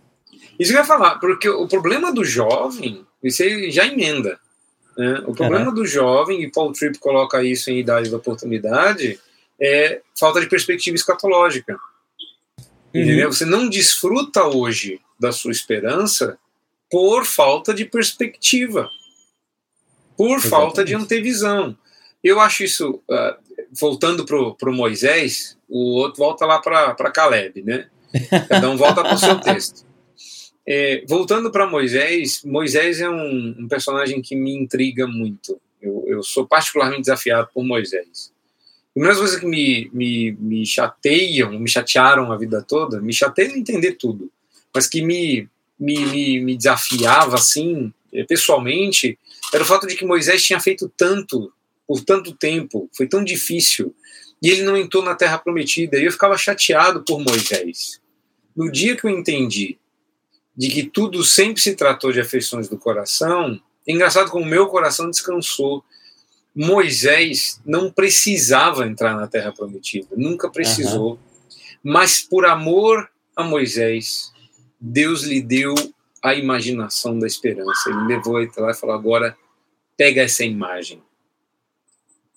[0.59, 4.39] Isso que eu ia falar, porque o problema do jovem, isso aí já emenda.
[4.97, 5.19] Né?
[5.27, 5.77] O problema Caraca.
[5.77, 9.19] do jovem, e Paul Tripp coloca isso em Idade da Oportunidade,
[9.61, 11.79] é falta de perspectiva escatológica.
[12.95, 13.27] Uhum.
[13.27, 16.39] Você não desfruta hoje da sua esperança
[16.91, 18.91] por falta de perspectiva,
[20.17, 20.51] por Exatamente.
[20.51, 21.77] falta de antevisão.
[22.23, 23.37] Eu acho isso, uh,
[23.73, 27.89] voltando para o Moisés, o outro volta lá para Caleb, né?
[28.49, 29.85] Cada um volta para o seu texto.
[30.67, 35.61] É, voltando para Moisés, Moisés é um, um, personagem que me intriga muito.
[35.81, 38.33] Eu, eu, sou particularmente desafiado por Moisés.
[38.95, 43.57] Uma das coisas que me, me, me chateiam, me chatearam a vida toda, me chateiam
[43.57, 44.31] entender tudo,
[44.73, 45.49] mas que me,
[45.81, 49.19] me, me, me desafiava assim, é, pessoalmente,
[49.53, 51.53] era o fato de que Moisés tinha feito tanto
[51.87, 53.95] por tanto tempo, foi tão difícil,
[54.41, 58.01] e ele não entrou na terra prometida, e eu ficava chateado por Moisés.
[58.57, 59.79] No dia que eu entendi
[60.57, 64.67] de que tudo sempre se tratou de afeições do coração, é engraçado como o meu
[64.69, 65.85] coração descansou.
[66.55, 71.19] Moisés não precisava entrar na terra prometida, nunca precisou, uhum.
[71.83, 74.33] mas por amor a Moisés,
[74.79, 75.75] Deus lhe deu
[76.23, 77.91] a imaginação da esperança.
[77.91, 79.37] Ele levou ele lá e falou: agora
[79.97, 81.03] pega essa imagem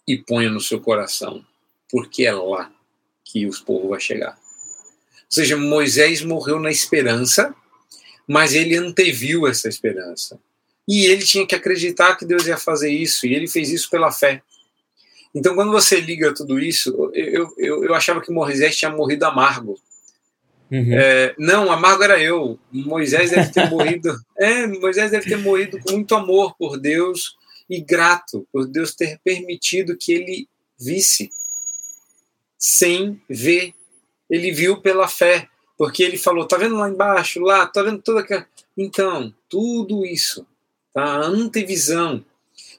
[0.07, 1.45] e ponha no seu coração,
[1.89, 2.71] porque é lá
[3.23, 4.31] que os povos vai chegar.
[4.31, 7.53] Ou seja, Moisés morreu na esperança,
[8.27, 10.39] mas ele anteviu essa esperança.
[10.87, 14.11] E ele tinha que acreditar que Deus ia fazer isso, e ele fez isso pela
[14.11, 14.41] fé.
[15.33, 19.77] Então, quando você liga tudo isso, eu, eu, eu achava que Moisés tinha morrido amargo.
[20.71, 20.93] Uhum.
[20.93, 22.59] É, não, amargo era eu.
[22.71, 24.15] Moisés deve ter morrido.
[24.37, 27.37] É, Moisés deve ter morrido com muito amor por Deus
[27.69, 31.29] e grato por Deus ter permitido que ele visse
[32.57, 33.73] sem ver.
[34.29, 35.47] Ele viu pela fé,
[35.77, 38.45] porque ele falou: tá vendo lá embaixo, lá, tá vendo toda aquela.
[38.77, 40.45] Então, tudo isso,
[40.93, 41.03] tá?
[41.03, 42.25] A antevisão.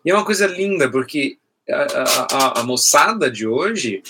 [0.05, 4.03] E é uma coisa linda, porque a, a, a moçada de hoje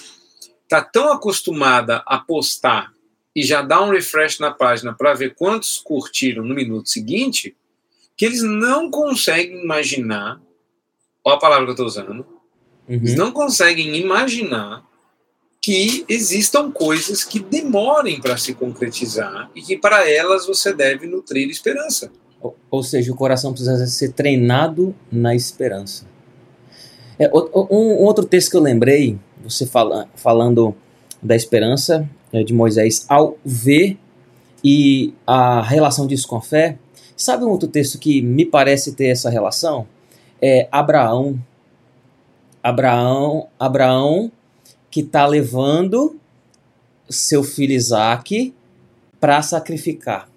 [0.69, 2.93] tá tão acostumada a postar
[3.37, 7.55] e já dar um refresh na página para ver quantos curtiram no minuto seguinte,
[8.17, 10.41] que eles não conseguem imaginar,
[11.23, 12.27] olha a palavra que eu estou usando,
[12.89, 12.95] uhum.
[12.95, 14.83] eles não conseguem imaginar
[15.61, 21.51] que existam coisas que demorem para se concretizar e que para elas você deve nutrir
[21.51, 22.11] esperança.
[22.71, 26.07] Ou seja, o coração precisa ser treinado na esperança.
[27.19, 30.75] É, um, um, outro texto que eu lembrei, você fala, falando
[31.23, 33.99] da esperança é, de Moisés ao ver
[34.63, 36.79] e a relação disso com a fé.
[37.17, 39.87] Sabe um outro texto que me parece ter essa relação?
[40.41, 41.39] É Abraão.
[42.63, 44.31] Abraão, Abraão
[44.91, 46.19] que está levando
[47.09, 48.55] seu filho Isaac
[49.21, 50.29] para sacrificar.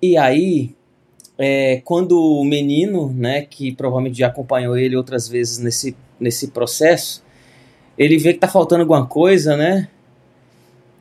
[0.00, 0.74] E aí,
[1.36, 7.24] é, quando o menino, né, que provavelmente já acompanhou ele outras vezes nesse, nesse processo,
[7.98, 9.88] ele vê que tá faltando alguma coisa, né?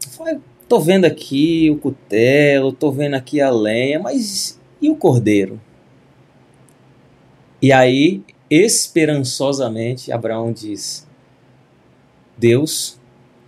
[0.10, 5.62] Fala, tô vendo aqui o cutelo, tô vendo aqui a lenha, mas e o cordeiro?
[7.62, 11.08] E aí, esperançosamente, Abraão diz:
[12.36, 13.00] Deus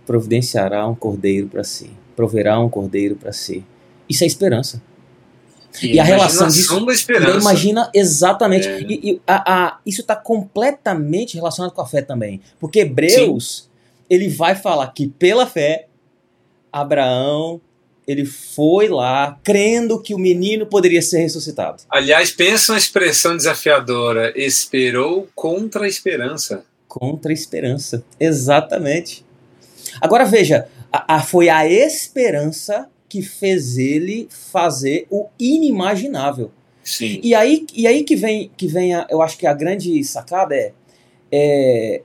[0.06, 3.64] providenciará um cordeiro para si, proverá um cordeiro para si.
[4.08, 4.82] Isso é esperança.
[5.82, 7.38] E, e a relação disso, da esperança.
[7.38, 8.66] imagina exatamente.
[8.66, 8.80] É.
[8.80, 13.68] E, e a, a, isso está completamente relacionado com a fé também, porque Hebreus Sim.
[14.08, 15.86] ele vai falar que pela fé
[16.72, 17.60] Abraão
[18.06, 21.84] ele foi lá crendo que o menino poderia ser ressuscitado.
[21.88, 26.64] Aliás, pensa uma expressão desafiadora: esperou contra a esperança.
[26.88, 29.24] Contra a esperança, exatamente.
[30.00, 36.52] Agora veja, a, a, foi a esperança que fez ele fazer o inimaginável.
[36.82, 37.20] Sim.
[37.22, 40.54] E aí, e aí que vem, que vem a, eu acho que a grande sacada
[40.54, 40.72] é,
[41.32, 42.02] é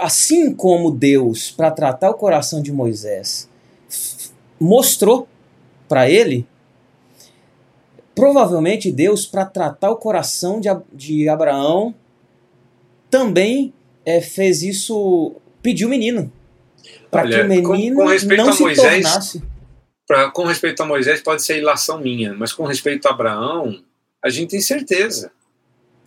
[0.00, 3.48] assim como Deus, para tratar o coração de Moisés,
[4.58, 5.28] mostrou
[5.88, 6.46] para ele,
[8.12, 11.94] provavelmente Deus, para tratar o coração de, de Abraão,
[13.08, 13.72] também
[14.04, 16.32] é, fez isso, pediu o menino.
[17.10, 19.51] Para que o menino com, com não se Moisés, tornasse.
[20.12, 23.82] Pra, com respeito a Moisés, pode ser ilação minha, mas com respeito a Abraão,
[24.22, 25.32] a gente tem certeza.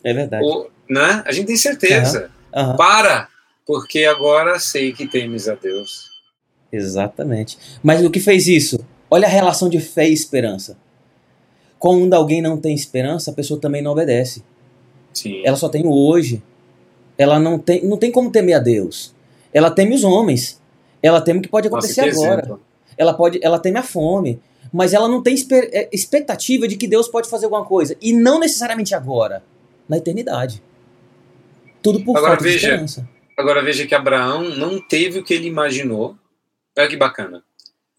[0.04, 0.46] É verdade.
[0.46, 1.24] O, né?
[1.26, 2.30] A gente tem certeza.
[2.56, 2.70] Uhum.
[2.70, 2.76] Uhum.
[2.76, 3.28] Para,
[3.66, 6.12] porque agora sei que temes a Deus.
[6.72, 7.58] Exatamente.
[7.82, 8.78] Mas o que fez isso?
[9.10, 10.78] Olha a relação de fé e esperança.
[11.80, 14.44] Quando alguém não tem esperança, a pessoa também não obedece.
[15.16, 15.42] Sim.
[15.44, 16.44] Ela só tem o hoje.
[17.18, 19.16] Ela não tem, não tem como temer a Deus.
[19.52, 20.62] Ela teme os homens.
[21.02, 22.42] Ela teme o que pode acontecer Nossa, agora.
[22.44, 22.75] Exemplo.
[22.98, 24.40] Ela pode, ela teme a fome,
[24.72, 28.40] mas ela não tem é, expectativa de que Deus pode fazer alguma coisa e não
[28.40, 29.44] necessariamente agora,
[29.88, 30.62] na eternidade.
[31.82, 33.10] Tudo por agora, falta veja, de esperança.
[33.38, 36.18] Agora veja que Abraão não teve o que ele imaginou
[36.78, 37.42] Olha que bacana.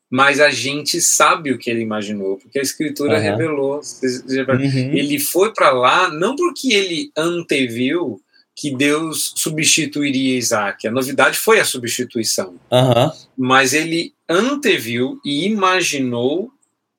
[0.08, 3.22] Mas a gente sabe o que ele imaginou, porque a escritura uhum.
[3.22, 3.80] revelou.
[3.80, 4.92] Uhum.
[4.92, 8.20] Ele foi para lá não porque ele anteviu
[8.54, 10.86] que Deus substituiria Isaac.
[10.86, 12.54] A novidade foi a substituição.
[12.70, 13.10] Uhum.
[13.36, 16.50] Mas ele anteviu e imaginou,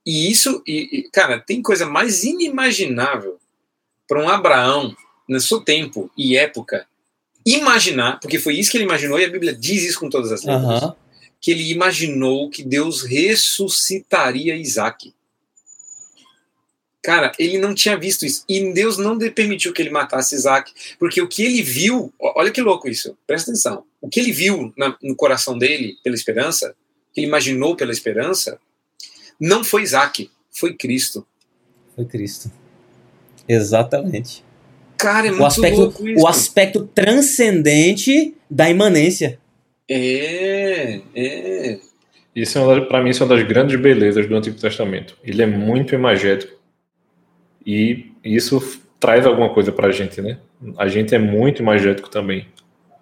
[0.06, 3.38] e isso, e, e cara, tem coisa mais inimaginável
[4.08, 4.96] para um Abraão,
[5.28, 6.88] no seu tempo e época,
[7.46, 10.44] imaginar, porque foi isso que ele imaginou, e a Bíblia diz isso com todas as
[10.44, 10.84] letras.
[10.84, 10.94] Uhum
[11.40, 15.14] que ele imaginou que Deus ressuscitaria Isaac.
[17.02, 18.44] Cara, ele não tinha visto isso.
[18.50, 20.74] E Deus não permitiu que ele matasse Isaac.
[21.00, 23.86] Porque o que ele viu, olha que louco isso, presta atenção.
[24.02, 26.76] O que ele viu no coração dele pela esperança,
[27.18, 28.60] que imaginou pela esperança,
[29.40, 31.26] não foi Isaac, foi Cristo.
[31.96, 32.52] Foi Cristo.
[33.50, 34.44] Exatamente.
[34.96, 36.24] Cara, é muito o aspecto, louco isso.
[36.24, 39.40] O aspecto transcendente da imanência.
[39.90, 41.80] É, é.
[42.36, 45.18] Isso é para mim isso é uma das grandes belezas do Antigo Testamento.
[45.24, 46.56] Ele é muito imagético
[47.66, 50.38] e isso traz alguma coisa para a gente, né?
[50.78, 52.46] A gente é muito imagético também.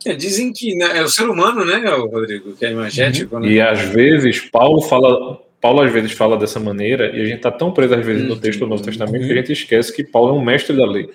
[0.06, 3.36] É, dizem que né, é o ser humano, né, Rodrigo, que é imagético.
[3.36, 3.42] Uhum.
[3.42, 3.48] Né?
[3.50, 7.52] E às vezes Paulo fala, Paulo às vezes fala dessa maneira e a gente está
[7.52, 10.30] tão preso às vezes no texto do Novo Testamento que a gente esquece que Paulo
[10.30, 11.10] é um mestre da lei.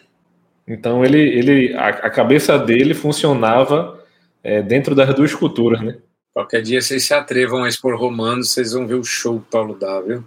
[0.67, 4.01] Então ele, ele a, a cabeça dele funcionava
[4.43, 5.97] é, dentro das duas culturas, né?
[6.33, 9.77] Qualquer dia vocês se atrevam a expor Romanos, vocês vão ver o show que Paulo
[9.79, 10.25] dá, viu?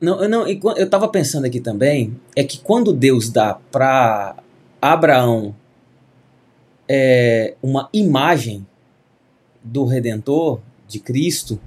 [0.00, 4.36] Não, não, eu estava pensando aqui também, é que quando Deus dá para
[4.80, 5.54] Abraão
[6.92, 8.66] é, uma imagem
[9.62, 11.60] do Redentor, de Cristo,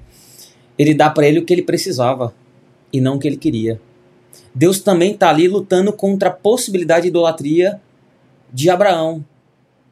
[0.77, 2.35] ele dá para ele o que ele precisava
[2.91, 3.79] e não o que ele queria.
[4.53, 7.79] Deus também está ali lutando contra a possibilidade de idolatria
[8.51, 9.23] de Abraão,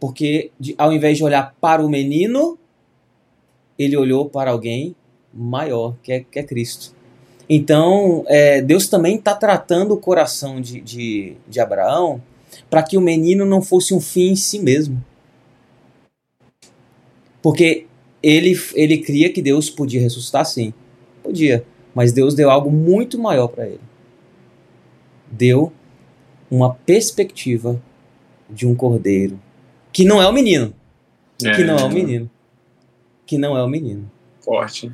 [0.02, 2.60] porque ao invés de olhar para o menino,
[3.80, 4.94] ele olhou para alguém
[5.34, 6.94] maior, que é, que é Cristo.
[7.50, 12.22] Então, é, Deus também está tratando o coração de, de, de Abraão
[12.70, 15.02] para que o menino não fosse um fim em si mesmo.
[17.42, 17.88] Porque
[18.22, 20.74] ele, ele cria que Deus podia ressuscitar sim.
[21.24, 21.66] Podia.
[21.94, 23.82] Mas Deus deu algo muito maior para ele.
[25.30, 25.72] Deu
[26.50, 27.82] uma perspectiva
[28.50, 29.40] de um cordeiro.
[29.92, 30.74] Que não é o menino.
[31.44, 31.56] É.
[31.56, 32.32] Que não é o menino.
[33.26, 34.12] Que não é o menino.
[34.42, 34.92] Forte.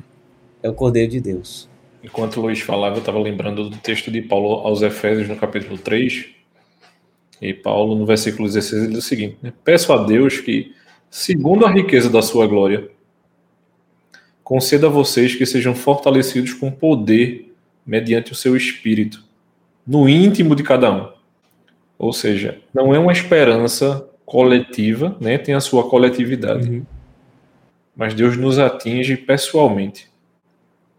[0.62, 1.68] É o cordeiro de Deus.
[2.02, 5.76] Enquanto o Luiz falava, eu estava lembrando do texto de Paulo aos Efésios, no capítulo
[5.76, 6.26] 3.
[7.40, 9.52] E Paulo, no versículo 16, ele diz o seguinte: né?
[9.64, 10.74] Peço a Deus que
[11.10, 12.90] segundo a riqueza da sua glória,
[14.44, 17.52] conceda a vocês que sejam fortalecidos com poder
[17.86, 19.22] mediante o seu espírito,
[19.86, 21.08] no íntimo de cada um.
[21.98, 25.38] Ou seja, não é uma esperança coletiva, né?
[25.38, 26.68] tem a sua coletividade.
[26.68, 26.86] Uhum.
[27.96, 30.08] Mas Deus nos atinge pessoalmente.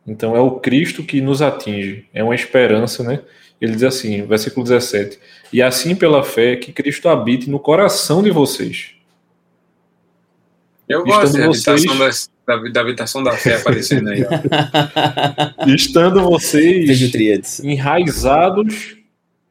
[0.06, 2.06] Então é o Cristo que nos atinge.
[2.14, 3.22] É uma esperança, né?
[3.62, 5.20] Ele diz assim, versículo 17:
[5.54, 8.99] E assim pela fé que Cristo habite no coração de vocês
[10.90, 12.32] eu gosto da habitação, vocês...
[12.48, 14.26] da, da, habitação da fé aparecendo aí.
[15.74, 17.14] Estando vocês
[17.64, 18.98] enraizados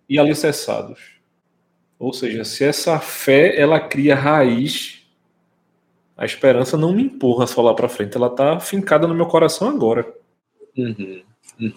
[0.09, 0.99] e alicerçados.
[1.99, 5.03] Ou seja, se essa fé ela cria raiz,
[6.17, 9.69] a esperança não me empurra só lá para frente, ela está fincada no meu coração
[9.69, 10.07] agora.
[10.77, 11.23] Uhum,
[11.61, 11.73] uhum.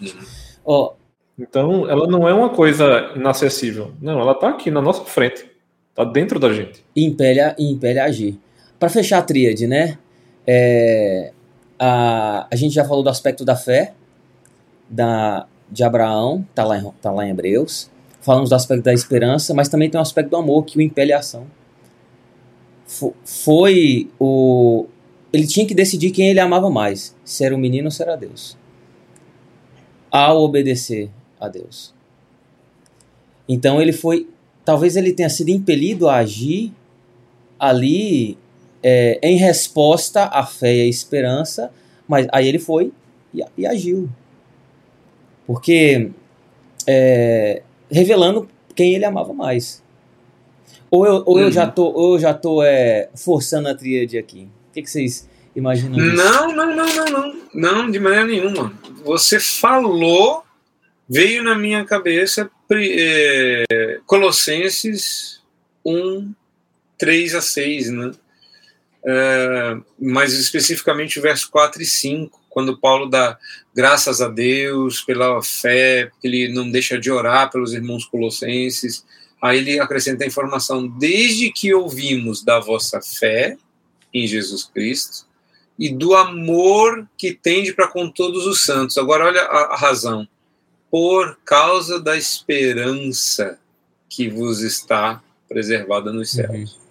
[0.64, 0.92] Oh.
[1.38, 3.92] Então, ela não é uma coisa inacessível.
[4.00, 5.50] Não, ela está aqui na nossa frente.
[5.90, 6.84] Está dentro da gente.
[6.94, 8.38] Impele, impele a agir.
[8.82, 9.96] Para fechar a tríade, né?
[10.44, 11.32] É,
[11.78, 13.94] a, a gente já falou do aspecto da fé,
[14.90, 17.88] da, de Abraão, tá lá, em, tá lá em Hebreus.
[18.20, 21.12] Falamos do aspecto da esperança, mas também tem o aspecto do amor que o impele
[21.12, 21.46] a ação.
[23.24, 24.86] Foi o.
[25.32, 28.16] Ele tinha que decidir quem ele amava mais: se era o menino ou se era
[28.16, 28.58] Deus.
[30.10, 31.08] Ao obedecer
[31.38, 31.94] a Deus.
[33.48, 34.28] Então ele foi.
[34.64, 36.72] Talvez ele tenha sido impelido a agir
[37.60, 38.41] ali
[38.82, 41.72] é, em resposta à fé e à esperança,
[42.08, 42.92] mas aí ele foi
[43.32, 44.08] e, e agiu.
[45.46, 46.10] Porque
[46.86, 49.82] é, revelando quem ele amava mais.
[50.90, 51.42] Ou eu, ou uhum.
[51.42, 54.48] eu já tô, ou eu já tô é, forçando a tríade aqui.
[54.70, 55.98] O que, que vocês imaginam?
[55.98, 56.16] Disso?
[56.16, 57.42] Não, não, não, não, não.
[57.54, 58.72] Não, de maneira nenhuma.
[59.04, 60.42] Você falou,
[61.08, 65.40] veio na minha cabeça é, Colossenses
[65.84, 66.32] 1,
[66.98, 68.12] 3 a 6, né?
[69.04, 73.38] É, mais especificamente o verso 4 e 5, quando Paulo dá
[73.74, 79.04] graças a Deus pela fé, porque ele não deixa de orar pelos irmãos colossenses.
[79.40, 83.56] Aí ele acrescenta a informação: desde que ouvimos da vossa fé
[84.12, 85.26] em Jesus Cristo
[85.78, 88.98] e do amor que tende para com todos os santos.
[88.98, 90.28] Agora, olha a razão.
[90.90, 93.58] Por causa da esperança
[94.10, 96.74] que vos está preservada nos céus.
[96.74, 96.81] Uhum.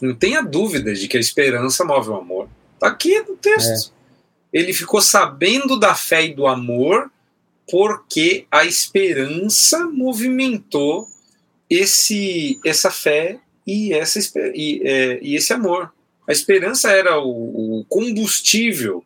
[0.00, 2.48] Não tenha dúvida de que a esperança move o amor.
[2.74, 3.92] Está aqui no texto.
[4.52, 4.60] É.
[4.60, 7.10] Ele ficou sabendo da fé e do amor
[7.70, 11.06] porque a esperança movimentou
[11.68, 14.18] esse, essa fé e, essa,
[14.54, 15.92] e, é, e esse amor.
[16.26, 19.04] A esperança era o, o combustível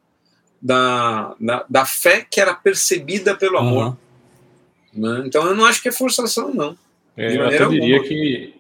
[0.61, 3.97] da, da, da, fé que era percebida pelo amor.
[4.95, 5.03] Uhum.
[5.03, 5.24] Né?
[5.26, 6.76] Então eu não acho que é forçação, não.
[7.16, 8.55] É, eu até diria que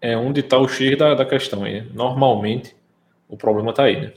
[0.00, 1.80] é onde está o X da, da questão aí.
[1.80, 1.86] Né?
[1.94, 2.74] Normalmente,
[3.28, 4.12] o problema está aí, né?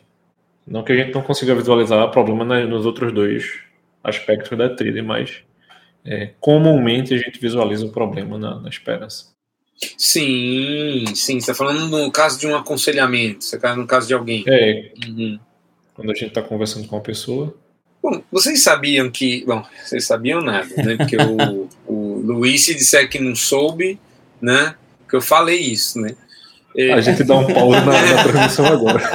[0.66, 3.60] Não que a gente não consiga visualizar o problema nos outros dois
[4.04, 5.44] aspectos da trilha, mas
[6.06, 9.32] é, comumente a gente visualiza o problema na, na esperança.
[9.98, 11.40] Sim, sim.
[11.40, 14.44] Você está falando no caso de um aconselhamento, você está no caso de alguém.
[14.48, 14.92] É.
[15.08, 15.40] Uhum.
[15.96, 17.56] Quando a gente está conversando com uma pessoa,
[18.02, 19.46] Bom, vocês sabiam que.
[19.46, 20.98] Bom, vocês sabiam nada, né?
[20.98, 24.00] Porque o, o Luiz, se disser que não soube,
[24.42, 24.76] né?
[25.12, 26.16] Que eu falei isso, né?
[26.74, 26.94] É...
[26.94, 29.12] A gente dá um pause na, na transmissão agora.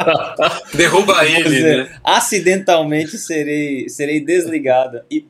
[0.72, 2.00] Derruba ele, dizer, né?
[2.02, 5.04] Acidentalmente serei, serei desligada.
[5.10, 5.26] E...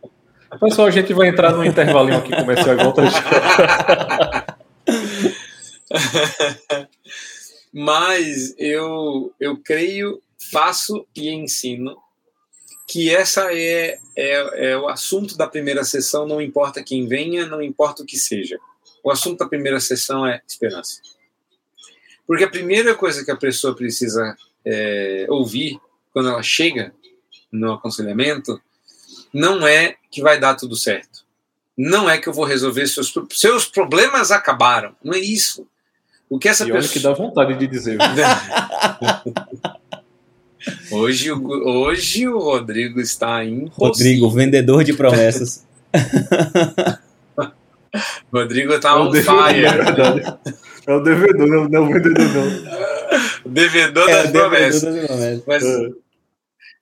[0.61, 3.03] Pessoal, a gente vai entrar no intervalinho aqui comercial e volta
[7.75, 11.97] Mas eu, eu creio, faço e ensino
[12.87, 17.61] que essa é, é, é o assunto da primeira sessão, não importa quem venha, não
[17.61, 18.61] importa o que seja.
[19.05, 21.03] O assunto da primeira sessão é esperança.
[22.27, 24.35] Porque a primeira coisa que a pessoa precisa
[24.65, 25.79] é, ouvir
[26.11, 26.95] quando ela chega
[27.53, 28.59] no aconselhamento
[29.31, 31.23] não é que vai dar tudo certo.
[31.77, 34.97] Não é que eu vou resolver seus seus problemas acabaram.
[35.05, 35.67] Não é isso.
[36.31, 36.93] O que essa e pessoa...
[36.93, 37.99] que dá vontade de dizer.
[40.91, 45.63] hoje, hoje o Rodrigo está em Rodrigo, vendedor de promessas.
[48.33, 49.65] Rodrigo está é on fire.
[50.87, 53.53] É o devedor, não, não é o vendedor, não.
[53.53, 55.43] devedor é, das promessas.
[55.47, 55.91] Mas, é.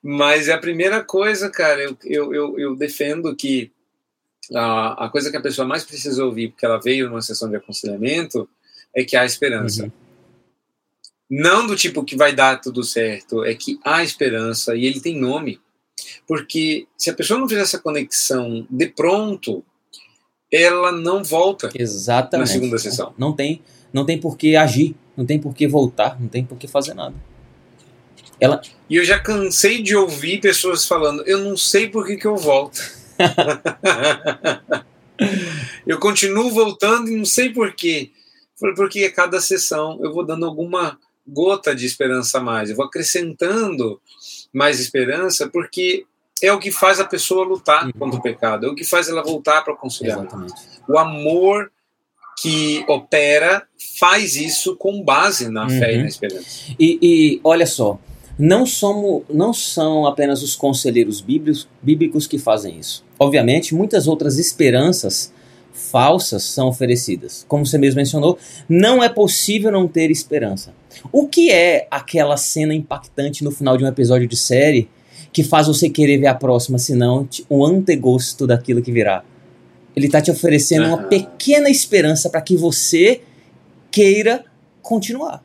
[0.03, 3.71] mas é a primeira coisa, cara, eu, eu, eu, eu defendo que
[4.55, 7.57] a, a coisa que a pessoa mais precisa ouvir, porque ela veio numa sessão de
[7.57, 8.49] aconselhamento,
[8.95, 9.85] é que há esperança.
[9.85, 9.93] Uhum.
[11.31, 15.19] Não do tipo que vai dar tudo certo, é que há esperança e ele tem
[15.19, 15.61] nome.
[16.27, 19.65] Porque se a pessoa não fizer essa conexão de pronto,
[20.53, 22.47] ela não volta Exatamente.
[22.47, 23.15] na segunda sessão.
[23.17, 26.59] Não tem, não tem por que agir, não tem por que voltar, não tem por
[26.59, 27.15] que fazer nada.
[28.39, 28.61] Ela...
[28.91, 32.37] E eu já cansei de ouvir pessoas falando, eu não sei por que, que eu
[32.37, 32.79] volto.
[35.87, 38.11] eu continuo voltando e não sei por quê.
[38.77, 42.85] Porque a cada sessão eu vou dando alguma gota de esperança a mais, eu vou
[42.85, 44.01] acrescentando
[44.53, 46.05] mais esperança, porque
[46.43, 47.93] é o que faz a pessoa lutar uhum.
[47.93, 50.37] contra o pecado, é o que faz ela voltar para o conciliamento.
[50.89, 51.71] O amor
[52.41, 53.63] que opera
[53.99, 55.71] faz isso com base na uhum.
[55.71, 56.47] fé e na esperança.
[56.79, 57.99] E, e, olha só,
[58.39, 63.05] não, somos, não são apenas os conselheiros bíblicos, bíblicos que fazem isso.
[63.19, 65.33] Obviamente, muitas outras esperanças
[65.73, 67.45] falsas são oferecidas.
[67.49, 68.39] Como você mesmo mencionou,
[68.69, 70.75] não é possível não ter esperança.
[71.13, 74.89] O que é aquela cena impactante no final de um episódio de série
[75.33, 79.25] que faz você querer ver a próxima, senão o antegosto daquilo que virá?
[79.95, 83.23] Ele está te oferecendo uma pequena esperança para que você
[83.91, 84.45] queira
[84.81, 85.43] continuar.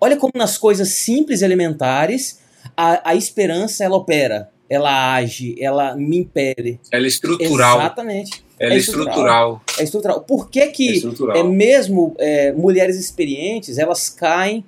[0.00, 2.40] Olha como nas coisas simples e elementares
[2.76, 6.80] a, a esperança ela opera, ela age, ela me impede.
[6.90, 7.78] Ela é estrutural.
[7.78, 8.42] Exatamente.
[8.58, 9.62] Ela é, é estrutural.
[9.78, 10.20] É estrutural.
[10.22, 11.02] Por que que
[11.34, 14.64] é, é mesmo é, mulheres experientes, elas caem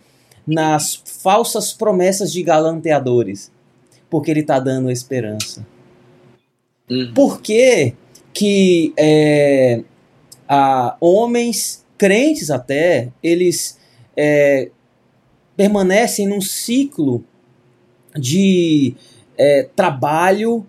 [0.47, 3.51] nas falsas promessas de galanteadores?
[4.12, 5.66] Porque ele está dando esperança.
[6.90, 7.14] Uhum.
[7.14, 7.94] Por que
[8.34, 9.82] que é,
[10.46, 13.78] a, homens crentes até, eles
[14.14, 14.68] é,
[15.56, 17.24] permanecem num ciclo
[18.14, 18.94] de
[19.38, 20.66] é, trabalho,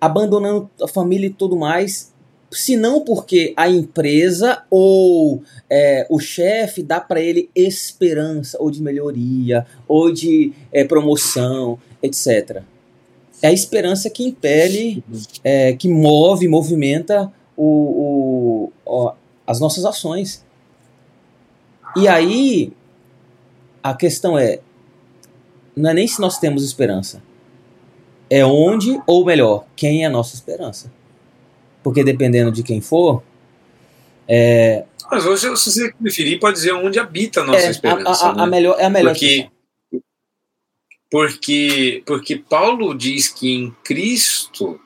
[0.00, 2.12] abandonando a família e tudo mais,
[2.50, 8.82] se não porque a empresa ou é, o chefe dá para ele esperança ou de
[8.82, 12.64] melhoria ou de é, promoção, etc.
[13.42, 15.02] É a esperança que impele,
[15.42, 19.12] é, que move, movimenta o, o, o,
[19.46, 20.44] as nossas ações.
[21.96, 22.72] E aí
[23.82, 24.60] a questão é,
[25.76, 27.22] não é nem se nós temos esperança,
[28.30, 30.90] é onde ou melhor, quem é a nossa esperança
[31.82, 33.22] porque dependendo de quem for.
[34.28, 34.84] É...
[35.10, 38.26] Mas hoje, se você preferir, pode dizer onde habita a nossa é, esperança.
[38.26, 38.42] A, a, né?
[38.42, 39.12] a, melhor, é a melhor.
[39.12, 39.48] Porque,
[41.12, 44.80] porque, porque Paulo diz que em Cristo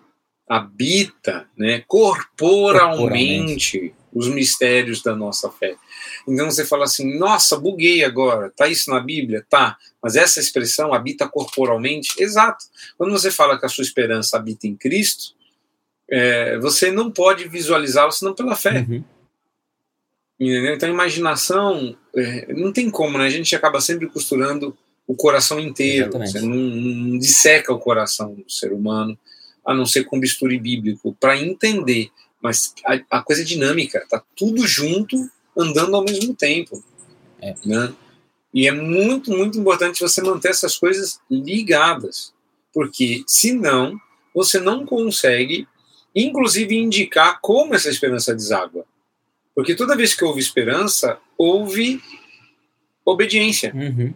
[0.49, 5.77] habita né, corporalmente, corporalmente os mistérios da nossa fé.
[6.27, 9.47] Então você fala assim, nossa, buguei agora, tá isso na Bíblia?
[9.49, 12.21] Tá, mas essa expressão habita corporalmente?
[12.21, 12.65] Exato.
[12.99, 15.33] Quando você fala que a sua esperança habita em Cristo,
[16.11, 18.85] é, você não pode visualizá-lo senão pela fé.
[18.89, 19.05] Uhum.
[20.41, 20.75] Entendeu?
[20.75, 23.27] Então, a imaginação, é, não tem como, né?
[23.27, 24.77] A gente acaba sempre costurando
[25.07, 26.09] o coração inteiro.
[26.09, 26.33] Exatamente.
[26.33, 29.19] Você não, não disseca o coração do ser humano,
[29.65, 32.11] a não ser com bisturi bíblico, para entender.
[32.41, 35.17] Mas a, a, coisa é dinâmica, tá tudo junto,
[35.57, 36.83] andando ao mesmo tempo.
[37.41, 37.55] É.
[37.65, 37.95] Né?
[38.53, 42.33] E é muito, muito importante você manter essas coisas ligadas,
[42.73, 43.99] porque senão
[44.35, 45.67] você não consegue
[46.17, 48.87] inclusive indicar como essa esperança deságua.
[49.55, 52.01] Porque toda vez que houve esperança, houve
[53.05, 53.73] obediência.
[53.75, 54.15] Uhum.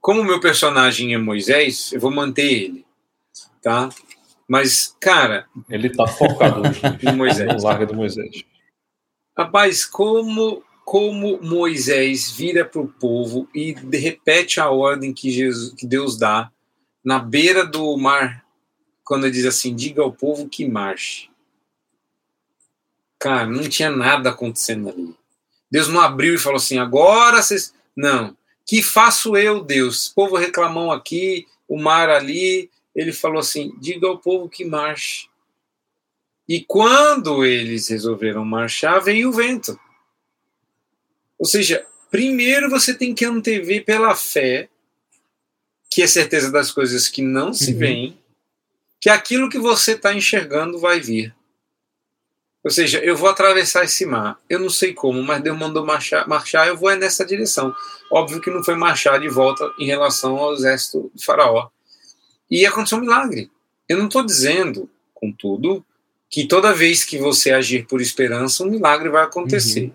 [0.00, 2.86] Como o meu personagem é Moisés, eu vou manter ele,
[3.62, 3.90] tá?
[4.48, 5.46] Mas, cara.
[5.68, 6.62] Ele tá focado
[7.02, 7.62] em Moisés.
[7.62, 8.42] larga do Moisés.
[9.36, 15.86] Rapaz, como, como Moisés vira para o povo e repete a ordem que, Jesus, que
[15.86, 16.50] Deus dá
[17.04, 18.44] na beira do mar,
[19.04, 21.30] quando ele diz assim: diga ao povo que marche.
[23.18, 25.14] Cara, não tinha nada acontecendo ali.
[25.70, 27.72] Deus não abriu e falou assim: agora vocês.
[27.96, 28.36] Não.
[28.70, 30.06] Que faço eu, Deus?
[30.06, 35.26] O povo reclamão aqui, o mar ali, ele falou assim: diga ao povo que marche.
[36.48, 39.76] E quando eles resolveram marchar, veio o vento.
[41.36, 44.68] Ou seja, primeiro você tem que antever pela fé,
[45.90, 47.78] que é certeza das coisas que não se uhum.
[47.78, 48.18] veem,
[49.00, 51.34] que aquilo que você está enxergando vai vir.
[52.62, 54.38] Ou seja, eu vou atravessar esse mar.
[54.48, 57.74] Eu não sei como, mas Deus mandou marchar, marchar eu vou nessa direção.
[58.12, 61.68] Óbvio que não foi marchar de volta em relação ao exército de Faraó.
[62.50, 63.50] E aconteceu um milagre.
[63.88, 65.84] Eu não estou dizendo, contudo,
[66.28, 69.84] que toda vez que você agir por esperança, um milagre vai acontecer.
[69.84, 69.92] Uhum.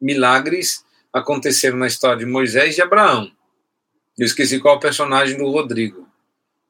[0.00, 3.30] Milagres aconteceram na história de Moisés e de Abraão.
[4.16, 6.08] Eu esqueci qual é o personagem do Rodrigo,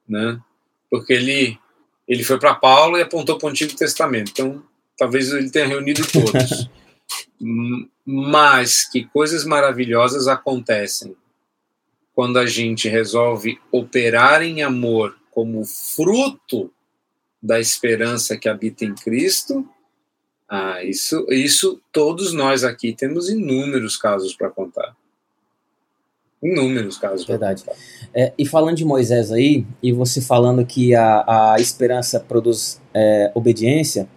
[0.08, 0.40] né?
[0.90, 1.58] Porque ele
[2.08, 4.30] ele foi para Paulo e apontou para o Antigo Testamento.
[4.30, 4.62] Então,
[4.96, 6.68] talvez ele tenha reunido todos.
[8.04, 11.14] Mas que coisas maravilhosas acontecem
[12.14, 16.72] quando a gente resolve operar em amor como fruto
[17.42, 19.68] da esperança que habita em Cristo,
[20.48, 24.96] ah, isso, isso todos nós aqui temos inúmeros casos para contar.
[26.42, 27.26] Inúmeros casos.
[27.26, 27.64] Verdade.
[28.14, 33.32] É, e falando de Moisés aí, e você falando que a, a esperança produz é,
[33.34, 34.08] obediência,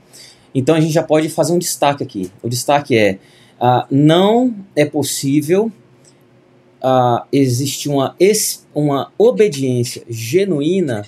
[0.54, 2.32] então a gente já pode fazer um destaque aqui.
[2.42, 3.20] O destaque é:
[3.60, 5.72] ah, não é possível
[6.84, 8.16] uh, existe uma,
[8.74, 11.06] uma obediência genuína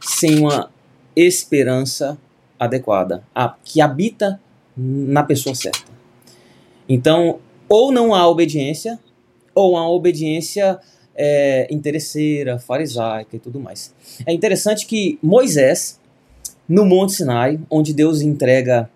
[0.00, 0.70] sem uma
[1.14, 2.18] esperança
[2.58, 4.40] adequada, a, que habita
[4.76, 5.90] na pessoa certa.
[6.88, 8.98] Então, ou não há obediência,
[9.54, 10.78] ou há obediência
[11.14, 13.92] é, interesseira, farisaica e tudo mais.
[14.24, 16.00] É interessante que Moisés,
[16.68, 18.90] no Monte Sinai, onde Deus entrega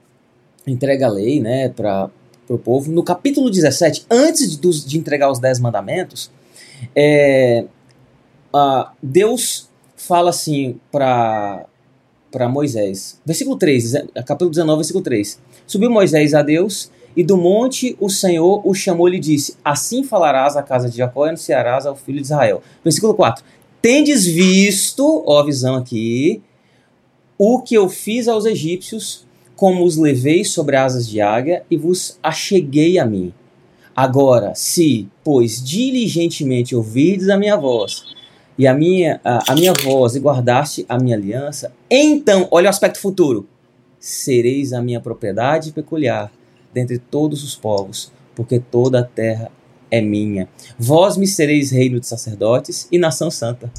[0.67, 2.11] entrega a lei né, para
[2.47, 2.91] para o povo.
[2.91, 6.31] No capítulo 17, antes de, de entregar os dez mandamentos,
[6.95, 7.65] é,
[9.03, 11.67] Deus fala assim para
[12.51, 13.21] Moisés.
[13.25, 13.93] Versículo 3,
[14.27, 15.41] capítulo 19, versículo 3.
[15.67, 20.03] Subiu Moisés a Deus e do monte o Senhor o chamou e lhe disse: Assim
[20.03, 22.63] falarás à casa de Jacó e anunciarás ao filho de Israel.
[22.83, 23.45] Versículo 4.
[23.81, 26.41] Tendes visto, ó a visão aqui,
[27.39, 29.27] o que eu fiz aos egípcios
[29.57, 33.33] como os levei sobre asas de águia e vos acheguei a mim.
[33.95, 38.05] Agora, se, pois, diligentemente ouvides a minha voz,
[38.59, 42.71] e a minha, a, a minha voz, e guardaste a minha aliança, então, olha o
[42.71, 43.47] aspecto futuro,
[44.01, 46.33] sereis a minha propriedade peculiar
[46.73, 49.51] dentre todos os povos, porque toda a terra
[49.91, 50.49] é minha.
[50.79, 53.71] Vós me sereis reino de sacerdotes e nação santa.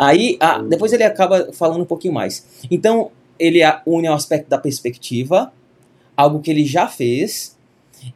[0.00, 2.46] Aí, ah, depois ele acaba falando um pouquinho mais.
[2.70, 5.52] Então, ele une ao aspecto da perspectiva,
[6.16, 7.54] algo que ele já fez,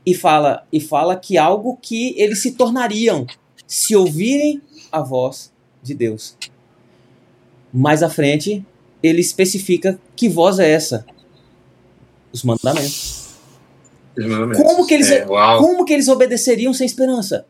[0.05, 3.27] e fala, e fala que algo que eles se tornariam
[3.67, 6.39] se ouvirem a voz de Deus.
[7.71, 8.65] Mais à frente,
[9.03, 11.05] ele especifica que voz é essa?
[12.33, 13.35] Os mandamentos.
[14.17, 14.63] Os mandamentos.
[14.63, 17.47] Como, que eles, é, como que eles obedeceriam sem esperança?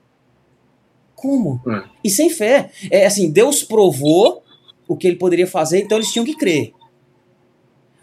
[1.24, 1.58] Como?
[1.66, 1.82] Hum.
[2.04, 2.70] E sem fé.
[2.90, 4.44] É assim, Deus provou
[4.86, 6.74] o que ele poderia fazer, então eles tinham que crer.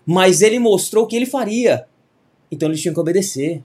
[0.04, 1.86] Mas ele mostrou o que ele faria.
[2.52, 3.62] Então eles tinham que obedecer.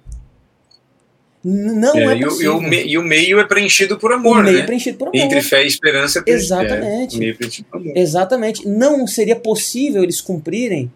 [1.43, 4.41] Não é, é e, o, e, o me, e, o, meio é preenchido por amor,
[4.41, 4.63] o meio né?
[4.63, 5.17] É preenchido por amor.
[5.17, 7.25] Entre fé e esperança é Exatamente.
[7.25, 7.97] É, preenchido por amor.
[7.97, 8.69] Exatamente.
[8.69, 10.93] Não seria possível eles cumprirem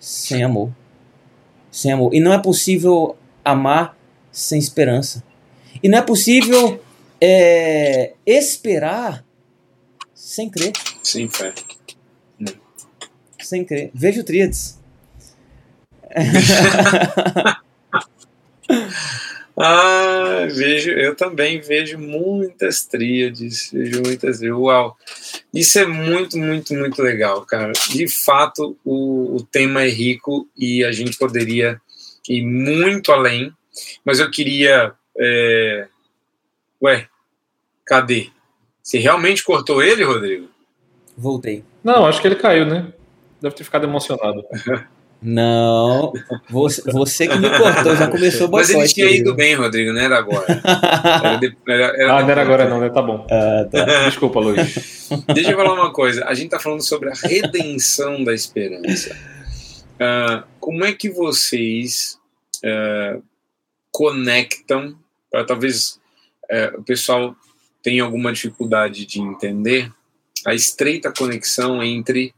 [0.00, 0.72] sem amor.
[1.70, 2.12] Sem amor.
[2.12, 3.96] E não é possível amar
[4.32, 5.22] sem esperança.
[5.80, 6.80] E não é possível
[7.20, 9.24] é, esperar
[10.14, 10.72] sem crer.
[11.02, 11.52] Sem fé.
[13.42, 13.90] Sem crer.
[13.92, 14.78] Veja o Tríades.
[19.56, 24.40] ah, vejo, eu também vejo muitas tríades, vejo muitas.
[24.42, 24.96] Uau!
[25.52, 27.72] Isso é muito, muito, muito legal, cara.
[27.90, 31.80] De fato, o, o tema é rico e a gente poderia
[32.28, 33.52] ir muito além,
[34.04, 34.92] mas eu queria.
[35.18, 35.88] É...
[36.82, 37.06] Ué,
[37.84, 38.28] cadê?
[38.82, 40.48] Você realmente cortou ele, Rodrigo?
[41.16, 41.62] Voltei.
[41.84, 42.92] Não, acho que ele caiu, né?
[43.40, 44.42] Deve ter ficado emocionado.
[45.22, 46.14] Não,
[46.48, 49.34] você, você que me cortou, já começou o Mas ele tinha ido viu?
[49.34, 50.46] bem, Rodrigo, não era agora.
[51.22, 52.88] Era de- era- era Ah, não era agora não, né?
[52.88, 53.26] Tá bom.
[53.30, 53.84] Ah, tá.
[54.08, 55.10] Desculpa, Luiz.
[55.34, 56.24] Deixa eu falar uma coisa.
[56.24, 59.14] A gente está falando sobre a redenção da esperança.
[60.00, 62.18] Ah, como é que vocês
[62.64, 63.18] ah,
[63.90, 64.96] conectam,
[65.30, 65.99] para talvez
[66.50, 67.36] eh, o pessoal
[67.82, 69.92] tenha alguma dificuldade de entender,
[70.44, 72.34] a estreita conexão entre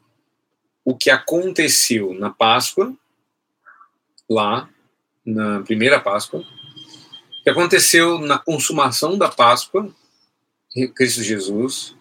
[0.84, 2.94] o que aconteceu na Páscoa,
[4.28, 4.68] lá,
[5.24, 9.92] na primeira Páscoa, o que aconteceu na consumação da Páscoa,
[10.94, 11.96] Cristo Jesus,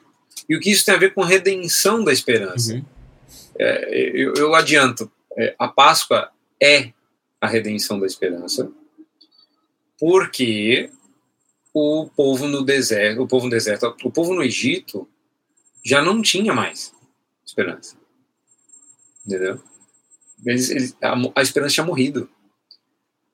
[0.47, 2.73] e o que isso tem a ver com redenção da esperança.
[2.73, 2.85] Uhum.
[3.57, 6.31] Eu, eu adianto, é, a Páscoa
[6.61, 6.91] é
[7.39, 8.71] a redenção da esperança,
[9.99, 10.89] porque
[11.73, 15.07] o povo no deserto, o povo no deserto, o povo no Egito
[15.83, 16.93] já não tinha mais
[17.45, 17.95] esperança.
[19.25, 19.61] Entendeu?
[20.45, 22.29] Eles, eles, a, a esperança tinha morrido.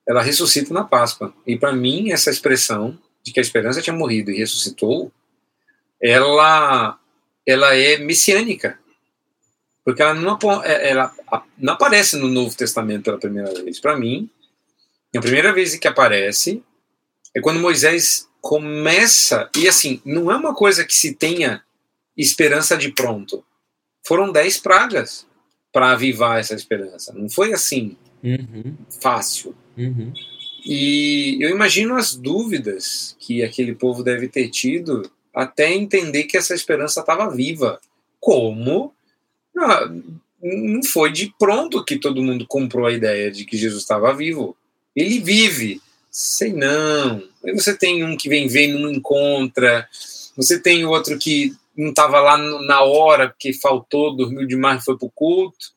[0.06, 1.34] Ela ressuscita na Páscoa.
[1.46, 5.12] E para mim, essa expressão de que a esperança tinha morrido e ressuscitou,
[6.00, 6.98] ela,
[7.46, 8.78] ela é messiânica.
[9.84, 11.14] Porque ela não, é- ela
[11.56, 13.80] não aparece no Novo Testamento pela primeira vez.
[13.80, 14.30] Para mim,
[15.16, 16.62] a primeira vez que aparece
[17.34, 19.48] é quando Moisés começa.
[19.56, 21.62] E assim, não é uma coisa que se tenha
[22.16, 23.44] esperança de pronto.
[24.06, 25.26] Foram dez pragas
[25.72, 27.12] para avivar essa esperança.
[27.12, 28.74] Não foi assim Uhum.
[29.00, 29.54] fácil.
[29.76, 30.12] Uhum.
[30.66, 36.54] E eu imagino as dúvidas que aquele povo deve ter tido até entender que essa
[36.54, 37.80] esperança estava viva.
[38.18, 38.92] Como?
[39.56, 39.88] Ah,
[40.42, 44.56] Não foi de pronto que todo mundo comprou a ideia de que Jesus estava vivo.
[44.96, 45.80] Ele vive.
[46.20, 47.22] Sei não.
[47.44, 49.86] Aí você tem um que vem e não encontra.
[50.36, 55.08] Você tem outro que não estava lá na hora porque faltou, dormiu demais, foi pro
[55.14, 55.68] culto.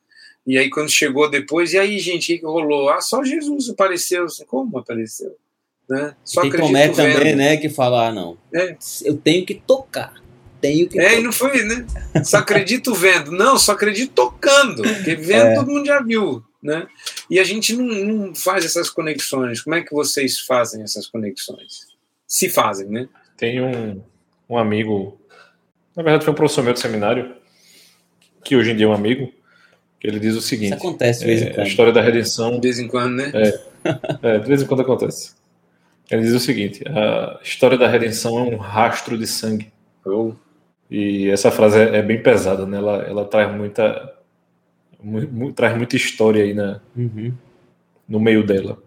[0.44, 2.88] E aí, quando chegou depois, e aí, gente, o que, rolou?
[2.90, 4.24] Ah, só Jesus apareceu.
[4.24, 5.36] Assim, Como apareceu?
[5.88, 6.16] Né?
[6.24, 6.96] Só Tem Tomé vendo.
[6.96, 8.76] também, né, que fala, ah, não, É.
[9.04, 10.14] eu tenho que tocar,
[10.60, 11.22] tenho que É, e tocar.
[11.22, 11.86] não foi, né?
[12.24, 13.30] Só acredito vendo.
[13.30, 14.82] Não, só acredito tocando.
[14.82, 15.54] Porque vendo É.
[15.54, 16.86] todo mundo já viu, né?
[17.28, 19.60] E a gente não, não faz essas conexões.
[19.60, 21.88] Como é que vocês fazem essas conexões?
[22.26, 23.08] Se fazem, né?
[23.36, 24.02] Tem um,
[24.48, 25.20] um amigo,
[25.96, 27.34] na verdade foi um professor meu de seminário,
[28.44, 29.32] que hoje em dia é um amigo,
[30.00, 31.66] que ele diz o Isso seguinte: acontece de vez em é, a quando.
[31.66, 33.32] história da redenção De vez em quando, né?
[34.22, 35.34] É, de vez em quando acontece.
[36.10, 39.72] Ele diz o seguinte: a história da redenção é um rastro de sangue.
[40.04, 40.36] Ou-
[40.90, 42.76] E essa frase é, é bem pesada, né?
[42.78, 44.12] Ela, ela traz muita
[45.54, 47.32] traz muita história aí na, Uhum.
[48.08, 48.82] no meio dela.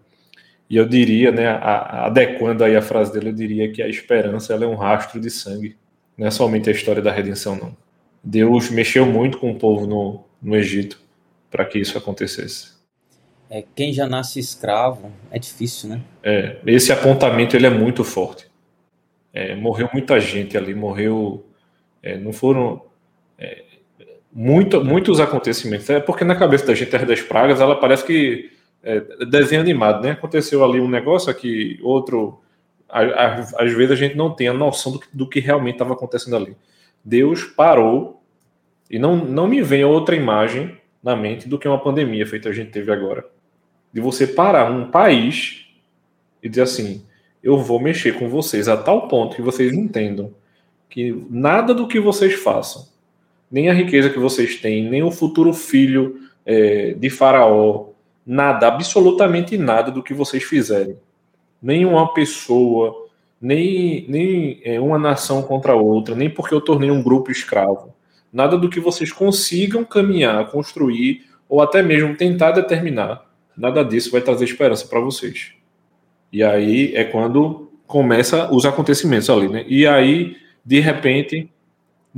[0.68, 3.88] E eu diria, né, a- a- adequando aí a frase dele, eu diria que a
[3.88, 5.76] esperança ela é um rastro de sangue.
[6.18, 7.76] Não é somente a história da redenção, não.
[8.22, 11.00] Deus mexeu muito com o povo no, no Egito
[11.50, 12.74] para que isso acontecesse.
[13.48, 16.00] É, quem já nasce escravo é difícil, né?
[16.22, 18.48] É, esse apontamento ele é muito forte.
[19.32, 21.44] É, morreu muita gente ali, morreu.
[22.02, 22.82] é, não foram
[23.38, 23.62] é,
[24.36, 25.88] muito- muitos acontecimentos.
[25.88, 28.50] É porque na cabeça da gente Terra das Pragas, ela parece que
[28.82, 30.10] é, desenho animado, né?
[30.10, 32.40] Aconteceu ali um negócio aqui, outro.
[32.88, 36.36] Às vezes a gente não tem a noção do que, do que realmente estava acontecendo
[36.36, 36.54] ali.
[37.02, 38.22] Deus parou
[38.90, 42.52] e não, não me vem outra imagem na mente do que uma pandemia feita a
[42.52, 43.26] gente teve agora.
[43.92, 45.66] De você parar um país
[46.42, 47.04] e dizer assim:
[47.42, 50.32] eu vou mexer com vocês a tal ponto que vocês entendam
[50.90, 52.86] que nada do que vocês façam,
[53.50, 57.88] nem a riqueza que vocês têm, nem o futuro filho é, de Faraó,
[58.26, 60.96] nada, absolutamente nada do que vocês fizerem,
[61.62, 63.06] nem uma pessoa,
[63.40, 67.94] nem, nem é, uma nação contra outra, nem porque eu tornei um grupo escravo,
[68.32, 73.24] nada do que vocês consigam caminhar, construir ou até mesmo tentar determinar,
[73.56, 75.52] nada disso vai trazer esperança para vocês.
[76.32, 79.64] E aí é quando começa os acontecimentos ali, né?
[79.68, 81.48] E aí, de repente,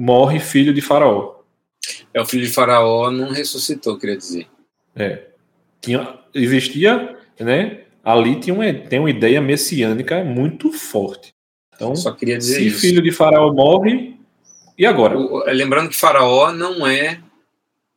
[0.03, 1.35] morre filho de Faraó.
[2.15, 4.47] É o filho de Faraó não ressuscitou, queria dizer.
[5.81, 7.83] Tinha, existia, né?
[8.05, 11.35] Ali tinha uma, tem uma ideia messiânica muito forte.
[11.75, 12.81] Então, Só queria dizer se isso.
[12.81, 14.17] filho de Faraó morre,
[14.77, 15.19] e agora?
[15.19, 17.21] O- lembrando que Faraó não é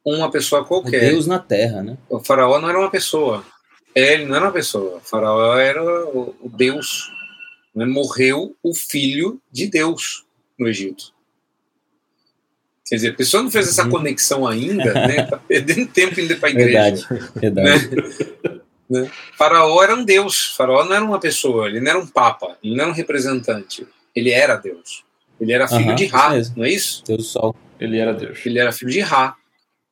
[0.05, 1.11] uma pessoa qualquer.
[1.11, 1.97] Deus na terra, né?
[2.09, 3.45] O faraó não era uma pessoa.
[3.93, 4.97] É, Ele não era uma pessoa.
[4.97, 7.11] O faraó era o, o Deus.
[7.75, 7.85] Né?
[7.85, 10.25] Morreu o filho de Deus
[10.57, 11.13] no Egito.
[12.91, 13.89] Quer dizer, a pessoa não fez essa Uhum.
[13.89, 15.23] conexão ainda, né?
[15.23, 17.07] Tá perdendo tempo indo para a igreja.
[17.33, 18.61] Verdade, verdade.
[19.37, 20.53] Faraó era um Deus.
[20.57, 21.69] Faraó não era uma pessoa.
[21.69, 22.57] Ele não era um papa.
[22.61, 23.87] Ele não era um representante.
[24.13, 25.05] Ele era Deus.
[25.39, 27.01] Ele era filho de Ra, não é isso?
[27.07, 27.55] Deus do sol.
[27.79, 28.39] Ele era Deus.
[28.45, 29.37] Ele era filho de Ra.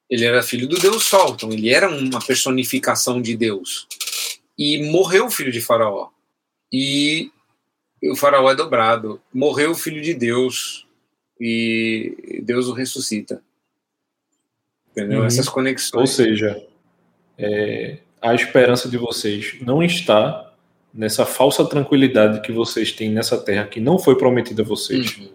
[0.09, 3.87] Ele era filho do Deus Sol, então ele era uma personificação de Deus.
[4.57, 6.09] E morreu o filho de Faraó.
[6.73, 7.31] E
[8.03, 9.21] o Faraó é dobrado.
[9.33, 10.85] Morreu o filho de Deus
[11.39, 13.41] e Deus o ressuscita.
[14.91, 15.21] Entendeu?
[15.21, 15.25] Uhum.
[15.25, 16.01] Essas conexões.
[16.01, 16.61] Ou seja,
[17.37, 20.53] é, a esperança de vocês não está
[20.93, 25.17] nessa falsa tranquilidade que vocês têm nessa terra que não foi prometida a vocês.
[25.17, 25.29] Uhum.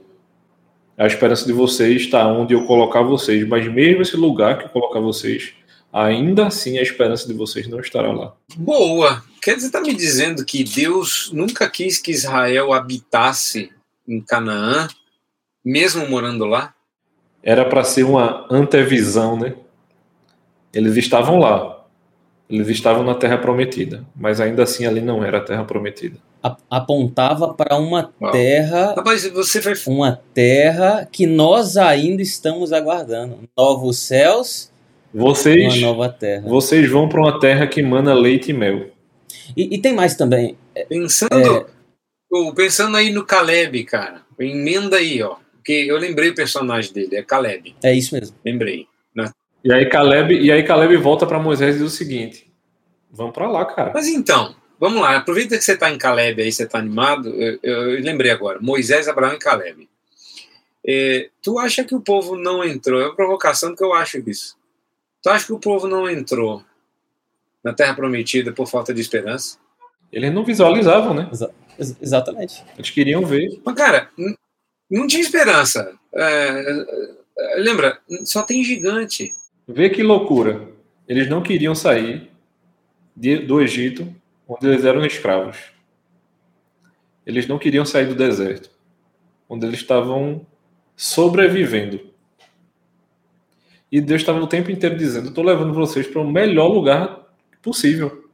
[0.97, 4.69] A esperança de vocês está onde eu colocar vocês, mas mesmo esse lugar que eu
[4.69, 5.53] colocar vocês,
[5.93, 8.35] ainda assim a esperança de vocês não estará lá.
[8.57, 9.25] Boa!
[9.43, 13.71] Quer dizer, está me dizendo que Deus nunca quis que Israel habitasse
[14.07, 14.89] em Canaã,
[15.65, 16.75] mesmo morando lá?
[17.43, 19.55] Era para ser uma antevisão, né?
[20.73, 21.85] Eles estavam lá,
[22.51, 26.19] eles estavam na Terra Prometida, mas ainda assim ali não era a Terra Prometida.
[26.69, 29.75] Apontava para uma terra, Rapaz, você vai...
[29.87, 34.71] uma terra que nós ainda estamos aguardando, novos céus,
[35.13, 36.43] vocês, uma nova terra.
[36.47, 38.89] Vocês vão para uma terra que mana leite e mel.
[39.57, 40.57] E, e tem mais também.
[40.89, 42.53] Pensando, é...
[42.55, 47.23] pensando aí no Caleb, cara, emenda aí, ó, porque eu lembrei o personagem dele, é
[47.23, 47.75] Caleb.
[47.83, 48.37] É isso mesmo.
[48.45, 48.87] Lembrei.
[49.65, 52.53] E aí Caleb, e aí Caleb volta para Moisés e diz o seguinte:
[53.11, 53.93] Vamos para lá, cara.
[53.95, 55.17] Mas então, vamos lá.
[55.17, 57.31] Aproveita que você está em Caleb aí, você está animado.
[57.31, 59.89] Eu, eu, eu, lembrei agora: Moisés, Abraão e Caleb.
[60.87, 63.01] É, tu acha que o povo não entrou?
[63.01, 64.55] É uma provocação que eu acho isso.
[65.23, 66.63] Tu acha que o povo não entrou
[67.65, 69.57] na Terra Prometida por falta de esperança?
[70.13, 71.31] Eles não visualizavam, né?
[71.33, 71.51] Exa
[72.03, 72.63] exatamente.
[72.77, 73.59] Eles queriam ver.
[73.65, 74.11] Mas, cara,
[74.91, 75.93] não tinha esperança.
[76.15, 76.85] É,
[77.39, 79.31] é, lembra, só tem gigante.
[79.67, 80.69] Vê que loucura.
[81.09, 82.31] Eles não queriam sair
[83.17, 84.15] de, do Egito,
[84.49, 85.59] onde eles eram escravos.
[87.27, 88.71] Eles não queriam sair do deserto,
[89.49, 90.47] onde eles estavam
[90.97, 92.01] sobrevivendo.
[93.91, 97.25] E Deus estava o tempo inteiro dizendo: Estou levando vocês para o melhor lugar
[97.63, 98.29] possível.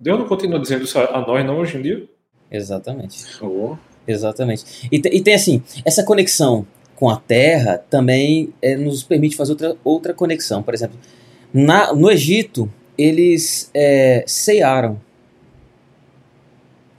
[0.00, 2.08] Deus não continua dizendo isso a nós, não, hoje em dia?
[2.50, 3.24] Exatamente.
[3.42, 3.76] Oh.
[4.08, 4.88] Exatamente.
[4.90, 9.76] E, e tem assim, essa conexão com a Terra também é, nos permite fazer outra,
[9.84, 10.62] outra conexão.
[10.62, 10.98] Por exemplo,
[11.52, 15.00] na, no Egito, eles é, cearam.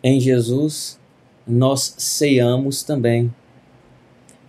[0.01, 0.97] Em Jesus,
[1.45, 3.34] nós ceamos também.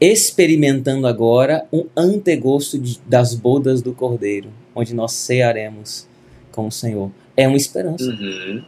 [0.01, 6.07] Experimentando agora um antegosto de, das bodas do Cordeiro, onde nós cearemos
[6.53, 7.11] com o Senhor.
[7.37, 8.05] É uma esperança.
[8.05, 8.65] Uhum.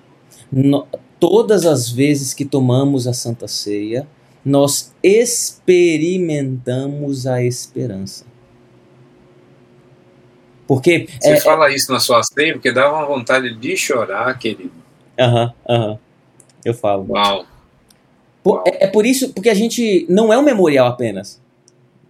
[0.50, 0.86] No,
[1.22, 4.08] todas as vezes que tomamos a Santa Ceia,
[4.44, 8.26] nós experimentamos a esperança.
[10.66, 11.06] Porque.
[11.20, 14.72] Você é, fala isso na sua ceia porque dá uma vontade de chorar, querido.
[15.16, 15.96] Aham, aham.
[16.64, 17.06] Eu falo.
[17.10, 17.46] Uau.
[18.42, 18.64] Por, Uau.
[18.66, 21.40] É, é por isso, porque a gente não é um memorial apenas.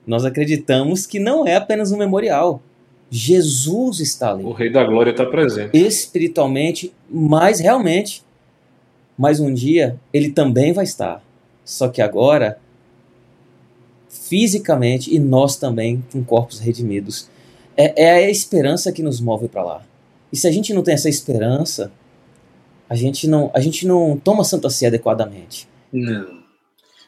[0.06, 2.62] Nós acreditamos que não é apenas um memorial.
[3.10, 4.42] Jesus está ali.
[4.42, 5.76] O Rei da Glória está presente.
[5.76, 8.24] Espiritualmente, mas realmente.
[9.22, 11.22] Mas um dia ele também vai estar.
[11.64, 12.58] Só que agora,
[14.08, 17.28] fisicamente, e nós também com corpos redimidos.
[17.76, 19.82] É, é a esperança que nos move para lá.
[20.32, 21.92] E se a gente não tem essa esperança,
[22.90, 25.68] a gente não, a gente não toma Santa Ceia adequadamente.
[25.92, 26.42] Não.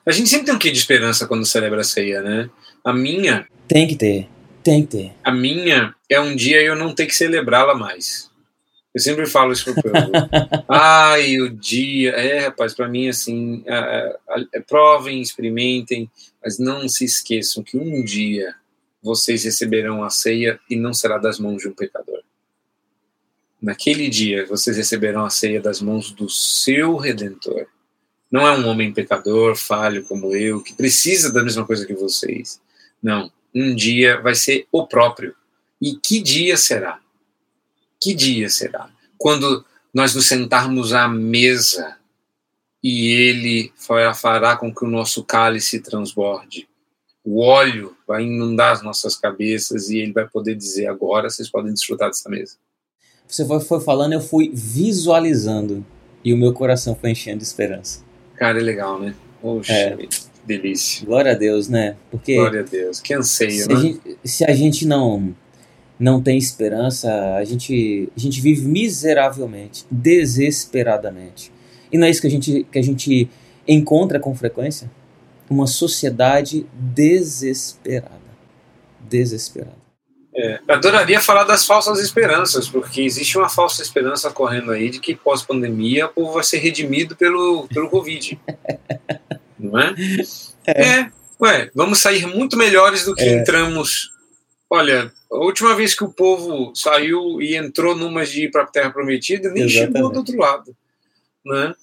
[0.06, 2.48] A gente sempre tem um quê de esperança quando celebra a ceia, né?
[2.84, 3.44] A minha.
[3.66, 4.28] Tem que ter.
[4.62, 5.12] Tem que ter.
[5.24, 8.30] A minha é um dia eu não ter que celebrá-la mais.
[8.94, 10.12] Eu sempre falo isso pro povo.
[10.68, 12.12] Ai, o dia.
[12.12, 14.16] É, rapaz, para mim, assim, é,
[14.52, 16.08] é, provem, experimentem,
[16.42, 18.54] mas não se esqueçam que um dia
[19.02, 22.22] vocês receberão a ceia e não será das mãos de um pecador.
[23.60, 27.66] Naquele dia, vocês receberão a ceia das mãos do seu redentor.
[28.30, 32.60] Não é um homem pecador, falho como eu, que precisa da mesma coisa que vocês.
[33.02, 33.30] Não.
[33.54, 35.34] Um dia vai ser o próprio.
[35.80, 37.00] E que dia será?
[38.04, 38.90] Que dia será?
[39.16, 41.96] Quando nós nos sentarmos à mesa
[42.82, 43.72] e ele
[44.20, 46.68] fará com que o nosso cálice transborde.
[47.24, 51.72] O óleo vai inundar as nossas cabeças e ele vai poder dizer: agora vocês podem
[51.72, 52.56] desfrutar dessa mesa.
[53.26, 55.82] Você foi, falando, eu fui visualizando
[56.22, 58.02] e o meu coração foi enchendo de esperança.
[58.36, 59.14] Cara, é legal, né?
[59.40, 59.96] Poxa, é.
[60.44, 61.06] delícia.
[61.06, 61.96] Glória a Deus, né?
[62.10, 63.74] Porque Glória a Deus, que anseio, se né?
[63.74, 65.34] A gente, se a gente não
[65.98, 71.52] não tem esperança, a gente, a gente vive miseravelmente, desesperadamente.
[71.92, 73.28] E não é isso que a gente, que a gente
[73.66, 74.90] encontra com frequência?
[75.48, 78.20] Uma sociedade desesperada.
[79.00, 79.84] Desesperada.
[80.36, 85.14] É, adoraria falar das falsas esperanças, porque existe uma falsa esperança correndo aí de que
[85.14, 88.36] pós-pandemia o povo vai ser redimido pelo, pelo Covid.
[89.56, 89.94] não é?
[90.66, 90.82] é?
[90.82, 91.12] é?
[91.40, 93.38] Ué, vamos sair muito melhores do que é.
[93.38, 94.13] entramos
[94.74, 98.66] Olha, a última vez que o povo saiu e entrou numa de ir para a
[98.66, 99.94] Terra Prometida, nem Exatamente.
[99.94, 100.76] chegou do outro lado,
[101.46, 101.74] né?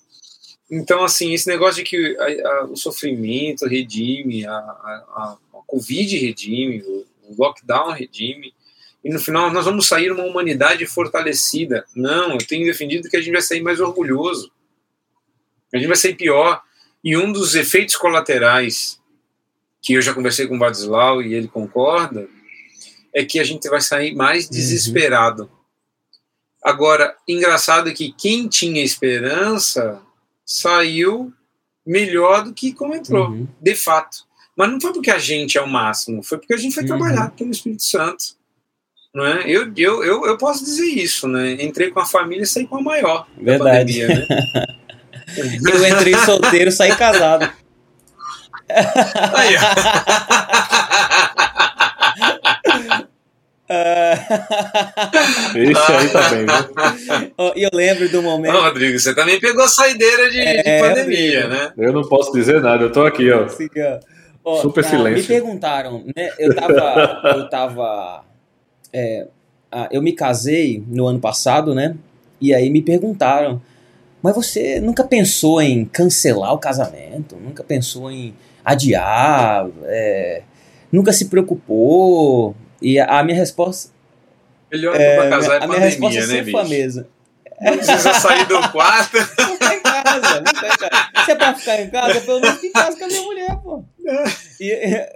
[0.69, 5.37] Então, assim, esse negócio de que a- a- o sofrimento redime, a, a
[5.67, 8.53] Covid redime, o, o lockdown redime,
[9.03, 11.85] e no final nós vamos sair uma humanidade fortalecida.
[11.95, 14.51] Não, eu tenho defendido que a gente vai sair mais orgulhoso.
[15.73, 16.61] A gente vai sair pior.
[17.03, 18.99] E um dos efeitos colaterais
[19.81, 22.27] que eu já conversei com o Vadislau e ele concorda,
[23.13, 25.49] é que a gente vai sair mais desesperado.
[26.63, 29.99] Agora, engraçado é que quem tinha esperança
[30.45, 31.33] saiu
[31.85, 33.47] melhor do que como entrou, Uhum.
[33.59, 34.17] de fato.
[34.55, 36.89] Mas não foi porque a gente é o máximo, foi porque a gente foi Uhum.
[36.89, 38.39] trabalhado pelo Espírito Santo.
[39.13, 39.43] Não é?
[39.49, 41.53] eu, eu, eu, eu posso dizer isso, né?
[41.61, 43.27] Entrei com a família e saí com a maior.
[43.35, 43.99] da Verdade.
[43.99, 44.65] pandemia, né?
[45.37, 47.49] Eu entrei solteiro, saí casado.
[49.33, 49.55] Aí,
[53.71, 55.57] ó.
[55.57, 57.53] Esse aí tá bem, viu?
[57.55, 58.53] E eu lembro do momento.
[58.53, 61.63] Não, Rodrigo, você também pegou a saideira de, de É, pandemia, Rodrigo.
[61.63, 61.73] né?
[61.77, 63.47] Eu não posso dizer nada, eu tô aqui, ó.
[64.61, 65.21] Super ah, silêncio.
[65.21, 66.31] Me perguntaram, né?
[66.39, 67.21] Eu tava.
[67.35, 68.23] eu tava.
[68.91, 69.27] é,
[69.71, 71.95] ah, eu me casei no ano passado, né?
[72.41, 73.61] E aí me perguntaram,
[74.21, 77.35] mas você nunca pensou em cancelar o casamento?
[77.37, 78.33] Nunca pensou em
[78.65, 79.67] adiar?
[79.85, 80.41] É,
[80.91, 82.55] nunca se preocupou?
[82.81, 83.91] E a, minha resposta.
[84.71, 86.75] Melhor É, pra casar é a minha resposta pandemia, né, sempre foi a bicho?
[86.75, 87.07] mesma.
[87.61, 89.17] Não precisa sair do quarto.
[89.17, 91.25] Vou ficar em casa, vou ficar em casa.
[91.25, 93.57] Se é pra ficar em casa, pelo menos fica em casa com a minha mulher,
[93.61, 93.83] pô.
[94.59, 95.07] E,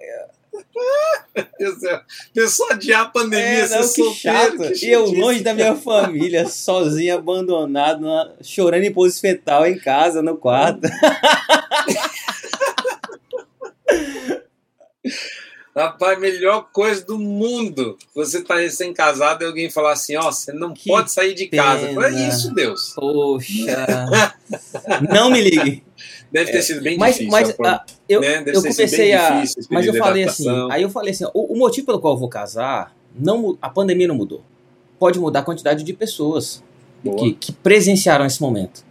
[1.57, 2.01] Deus céu.
[2.33, 4.83] Pensou adiar a pandemia, É, ser não, solteiro, chato.
[4.85, 10.21] E eu longe da minha família, sozinho, abandonado, na- chorando em pose fetal em casa,
[10.21, 10.81] no quarto.
[15.75, 17.97] Rapaz, melhor coisa do mundo.
[18.15, 21.87] Você tá recém-casado e alguém falar assim, ó, você não Que pode sair de casa.
[21.87, 22.07] pena.
[22.07, 22.93] É isso, Deus.
[22.95, 24.35] Poxa.
[25.11, 25.83] Não me ligue.
[26.31, 27.27] Deve ter sido bem difícil.
[27.29, 28.41] mas a ah, eu, né?
[28.41, 29.29] Deve eu ter sido comecei bem a.
[29.39, 30.47] Mas eu período de falei assim.
[30.47, 30.71] adaptação.
[30.71, 34.07] Aí eu falei assim: o, o motivo pelo qual eu vou casar, não, a pandemia
[34.07, 34.43] não mudou.
[34.99, 36.63] Pode mudar a quantidade de pessoas
[37.17, 38.83] que, que presenciaram esse momento.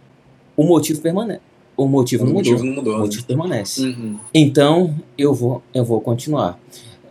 [0.55, 1.41] O motivo permanece.
[1.77, 2.67] O motivo o não motivo mudou.
[2.67, 2.93] não mudou.
[2.93, 3.03] O né?
[3.03, 3.85] motivo permanece.
[3.85, 4.19] Uhum.
[4.33, 6.59] Então, eu vou, eu vou continuar.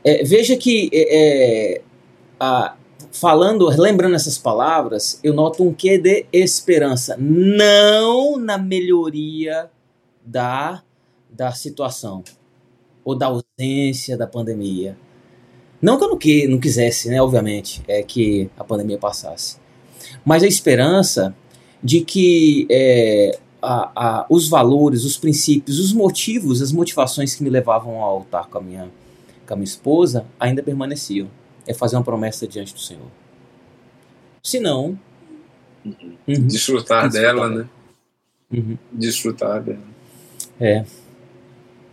[0.02, 1.82] É, veja que, é, é,
[2.40, 2.74] a-
[3.12, 7.16] falando, lembrando essas palavras, eu noto um quê de esperança.
[7.18, 9.70] Não na melhoria
[10.24, 10.82] da,
[11.30, 12.24] da situação
[13.04, 14.96] ou da ausência da pandemia.
[15.80, 19.58] Não que eu não, que, não quisesse, né, obviamente, é que a pandemia passasse.
[20.24, 21.34] Mas a esperança
[21.82, 27.50] de que é, a- a- os valores, os princípios, os motivos, as motivações que me
[27.50, 28.88] levavam ao altar com a minha,
[29.46, 31.28] com a minha esposa ainda permaneciam.
[31.66, 33.06] É fazer uma promessa diante do Senhor.
[34.42, 34.98] Se não.
[35.84, 35.94] Uhum.
[36.28, 37.62] Uhum, Desfrutar Desfrutar dela, dela.
[37.62, 37.68] né?
[38.52, 38.78] uhum.
[38.92, 39.78] Desfrutar dela.
[40.60, 40.84] É.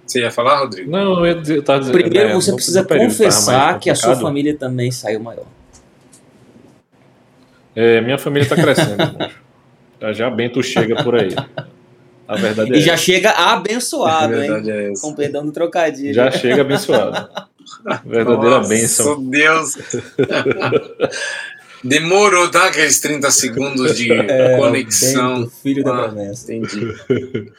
[0.05, 0.91] Você ia falar, Rodrigo?
[0.91, 1.93] Não, eu ia dizer- eu tava dizendo.
[1.97, 5.45] Primeiro né, você precisa confessar que a sua família também saiu maior.
[7.73, 8.97] É, minha família tá crescendo.
[10.01, 11.33] já já Bento chega por aí.
[12.27, 13.03] A verdade é E já essa.
[13.03, 14.51] chega a abençoado, hein?
[14.69, 14.91] é.
[15.01, 16.13] Com perdão do trocadilho.
[16.13, 17.29] Já chega abençoado.
[18.05, 19.23] Verdadeira Nossa, bênção.
[19.29, 19.77] Deus.
[21.83, 22.67] Demorou, tá?
[22.67, 25.41] Aqueles 30 segundos de É, conexão.
[25.41, 26.03] Bento, filho da Ah.
[26.09, 26.53] promessa.
[26.53, 27.51] Entendi.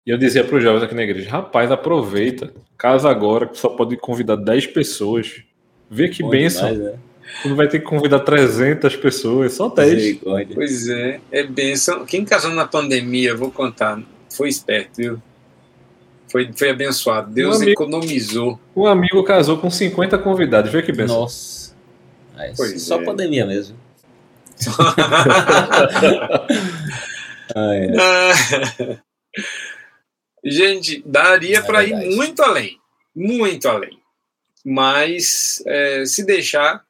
[0.05, 2.51] E eu dizia para os jovens aqui na igreja: rapaz, aproveita.
[2.77, 5.43] Casa agora, que só pode convidar 10 pessoas.
[5.91, 6.71] Vê que Bom bênção.
[6.71, 6.99] demais, né?
[7.41, 9.93] Tu não vai ter que convidar 300 pessoas, só 10.
[9.93, 10.55] Misericórdia.
[10.55, 12.05] Pois é, é bênção.
[12.05, 15.21] Quem casou na pandemia, vou contar, foi esperto, viu?
[16.31, 17.31] Foi, foi abençoado.
[17.31, 18.59] Deus amigo- economizou.
[18.75, 20.71] Um amigo casou com 50 convidados.
[20.71, 21.21] Vê que bênção.
[21.21, 21.73] Nossa.
[22.37, 23.03] É, Pois só é.
[23.05, 23.75] pandemia mesmo.
[27.55, 27.93] Ah, é.
[27.99, 28.97] Ah,
[30.45, 32.77] Gente, daria É para ir muito além.
[33.15, 33.99] Muito além.
[34.65, 36.83] Mas é, se deixar.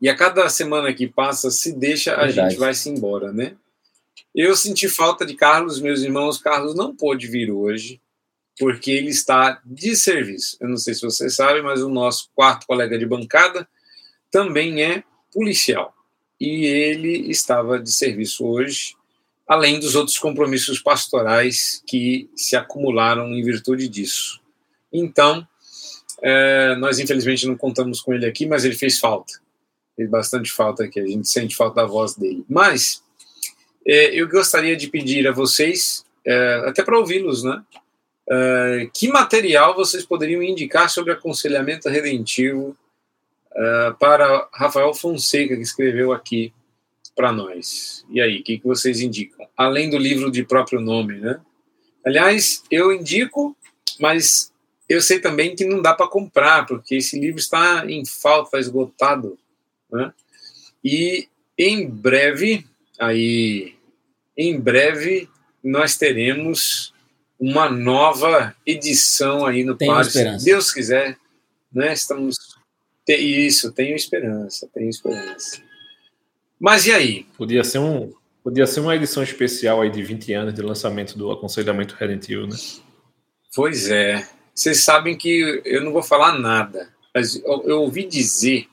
[0.00, 2.50] E a cada semana que passa, se deixa, a Verdade.
[2.50, 3.54] gente vai se embora, né?
[4.34, 6.38] Eu senti falta de Carlos, meus irmãos.
[6.38, 8.00] Carlos não pôde vir hoje,
[8.58, 10.56] porque ele está de serviço.
[10.60, 13.68] Eu não sei se vocês sabem, mas o nosso quarto colega de bancada
[14.30, 15.94] também é policial.
[16.40, 18.94] E ele estava de serviço hoje,
[19.46, 24.40] além dos outros compromissos pastorais que se acumularam em virtude disso.
[24.92, 25.46] Então,
[26.22, 29.34] é, nós infelizmente não contamos com ele aqui, mas ele fez falta.
[30.00, 32.42] Fez bastante falta aqui, a gente sente falta da voz dele.
[32.48, 33.02] Mas
[33.86, 37.62] é, eu gostaria de pedir a vocês, é, até para ouvi-los, né?
[38.26, 42.74] Uh, que material vocês poderiam indicar sobre aconselhamento redentivo
[43.50, 46.50] uh, para Rafael Fonseca, que escreveu aqui
[47.14, 48.06] para nós?
[48.08, 49.46] E aí, o que, que vocês indicam?
[49.54, 51.38] Além do livro de próprio nome, né?
[52.06, 53.54] Aliás, eu indico,
[53.98, 54.50] mas
[54.88, 59.36] eu sei também que não dá para comprar, porque esse livro está em falta, esgotado.
[59.92, 60.12] Né?
[60.84, 61.28] E
[61.58, 62.66] em breve,
[62.98, 63.74] aí,
[64.36, 65.28] em breve,
[65.62, 66.94] nós teremos
[67.38, 70.08] uma nova edição aí no Tenho Pares.
[70.08, 70.38] esperança.
[70.38, 71.16] Se Deus quiser,
[71.72, 71.92] né?
[71.92, 72.36] Estamos.
[73.08, 75.60] Isso, tenho esperança, tenho esperança.
[76.58, 77.26] Mas e aí?
[77.36, 78.12] Podia ser um,
[78.44, 82.56] podia ser uma edição especial aí de 20 anos de lançamento do aconselhamento redentivo, né?
[83.54, 84.28] Pois é.
[84.54, 88.68] Vocês sabem que eu não vou falar nada, mas eu, eu ouvi dizer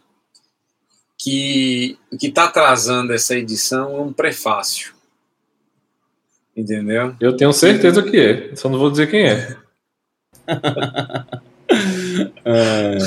[1.17, 4.93] que o que está atrasando essa edição é um prefácio.
[6.55, 7.15] Entendeu?
[7.19, 9.57] Eu tenho certeza que é, só não vou dizer quem é.
[12.45, 12.97] É,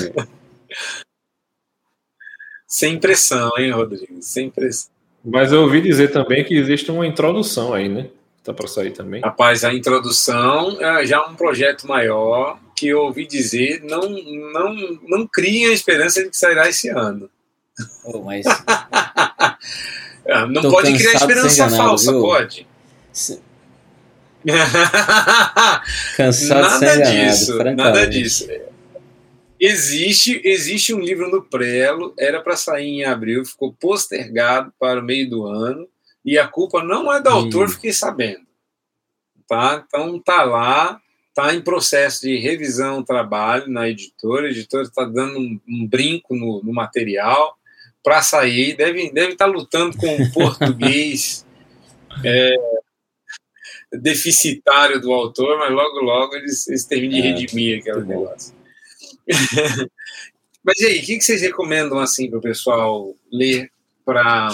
[2.69, 4.23] Sem pressão, hein, Rodrigo?
[4.23, 4.91] Sem pressão.
[5.25, 8.09] Mas eu ouvi dizer também que existe uma introdução aí, né?
[8.45, 9.21] Tá para sair também.
[9.21, 15.27] Rapaz, a introdução é já um projeto maior que eu ouvi dizer não, não, não
[15.27, 17.29] criem a esperança de que sairá esse ano.
[18.05, 18.45] Oh, mas
[20.29, 22.21] Ah, Não Tô pode criar esperança enganado, falsa, viu?
[22.21, 22.67] pode?
[23.13, 23.41] se-
[26.17, 28.49] cansado nada enganado, disso, nada disso.
[29.59, 35.05] Existe, existe um livro no Prelo, era para sair em abril, ficou postergado para o
[35.05, 35.87] meio do ano,
[36.25, 37.73] e a culpa não é do autor, Hum.
[37.73, 38.41] fiquei sabendo.
[39.47, 39.85] Tá?
[39.87, 40.99] Então tá lá,
[41.35, 46.35] tá em processo de revisão, trabalho na editora, a editora está dando um, um brinco
[46.35, 47.59] no, no material
[48.03, 51.47] para sair, deve deve estar lutando com o português
[52.25, 52.55] é,
[53.93, 58.21] deficitário do autor, mas logo logo eles, eles terminam de É, redimir aquele muito bom.
[58.21, 58.55] negócio.
[60.65, 63.71] mas e aí, o que, que vocês recomendam assim para o pessoal ler
[64.05, 64.49] para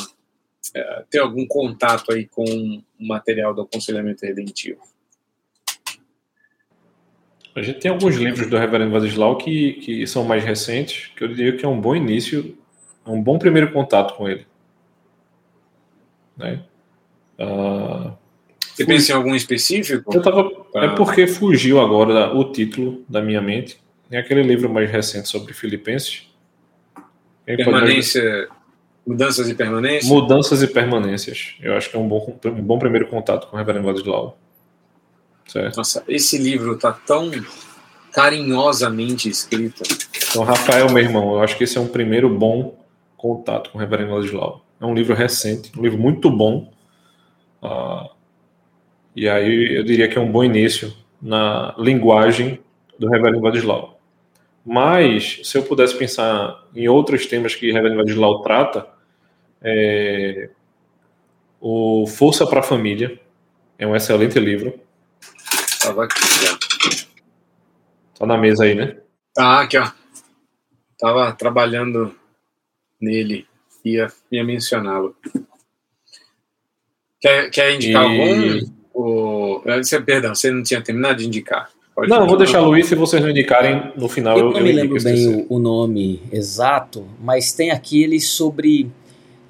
[1.10, 4.80] ter algum contato aí com o material do aconselhamento redentivo?
[7.54, 11.28] A gente tem alguns livros do Reverendo Vadislau que, que são mais recentes, que eu
[11.28, 12.65] diria que é um bom início, é
[13.06, 14.46] um bom primeiro contato com ele.
[16.36, 16.62] Né?
[17.38, 18.12] Ah,
[18.74, 20.14] Você pensa em algum específico?
[20.14, 20.84] eu tava, Tá.
[20.84, 23.80] É porque fugiu agora o título da minha mente.
[24.10, 26.28] É aquele livro mais recente sobre Filipenses.
[27.46, 28.48] Ele Permanência,
[29.06, 30.08] mudanças e permanência?
[30.08, 31.54] Mudanças e permanências.
[31.62, 34.38] Eu acho que é um bom, um bom primeiro contato com o Reverendo Vadislau.
[35.46, 35.76] Certo?
[35.76, 37.30] Nossa, esse livro está tão
[38.12, 39.82] carinhosamente escrito.
[40.30, 42.76] Então, Rafael, meu irmão, eu acho que esse é um primeiro bom
[43.16, 44.64] contato com o Reverendo Ladislau.
[44.80, 46.72] É um livro recente, um livro muito bom.
[47.62, 48.10] Ah,
[49.14, 52.60] e aí eu diria que é um bom início na linguagem
[52.98, 53.98] do Reverendo Ladislau.
[54.64, 58.86] Mas, se eu pudesse pensar em outros temas que o Reverendo Ladislau trata,
[59.62, 60.50] é,
[61.60, 63.20] o Força para a Família
[63.78, 64.78] é um excelente livro.
[65.52, 66.58] Estava aqui já.
[68.18, 68.96] Tá na mesa aí, né?
[69.34, 69.90] Tá, aqui, ó.
[70.98, 72.14] Tava trabalhando
[73.00, 73.46] nele.
[73.84, 75.14] Ia, ia mencioná-lo.
[77.20, 78.76] Quer, quer indicar E- algum?
[78.94, 81.70] O, você- perdão, você não tinha terminado de indicar.
[81.94, 84.38] Pode Não, eu vou deixar Luiz se vocês não indicarem no final.
[84.38, 88.90] Eu Eu, não me lembro bem o, o nome exato, mas tem aquele sobre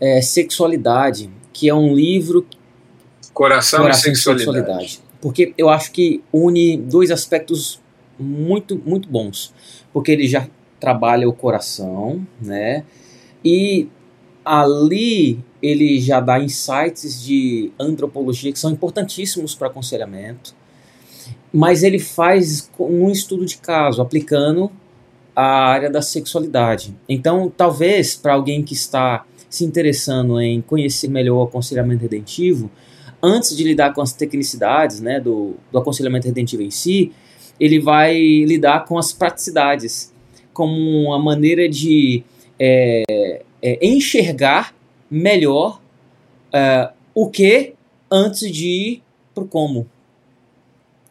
[0.00, 2.46] é, sexualidade, que é um livro
[3.32, 5.00] Coração, Coração e sexualidade.
[5.20, 7.80] Porque eu acho que une dois aspectos
[8.18, 9.52] muito, muito bons.
[9.92, 10.46] Porque ele já
[10.78, 12.84] trabalha o coração, né?
[13.46, 13.86] E
[14.44, 20.52] ali ele já dá insights de antropologia que são importantíssimos para aconselhamento.
[21.52, 24.68] Mas ele faz um estudo de caso, aplicando
[25.34, 26.92] a área da sexualidade.
[27.08, 32.68] Então, talvez para alguém que está se interessando em conhecer melhor o aconselhamento redentivo,
[33.22, 37.12] antes de lidar com as tecnicidades né, do, do aconselhamento redentivo em si,
[37.60, 40.12] ele vai lidar com as praticidades,
[40.52, 40.74] como
[41.06, 42.24] uma maneira de
[42.58, 44.74] é, é, enxergar
[45.10, 45.80] melhor
[46.52, 47.74] é, o que
[48.10, 49.02] antes de ir
[49.34, 49.86] para o como.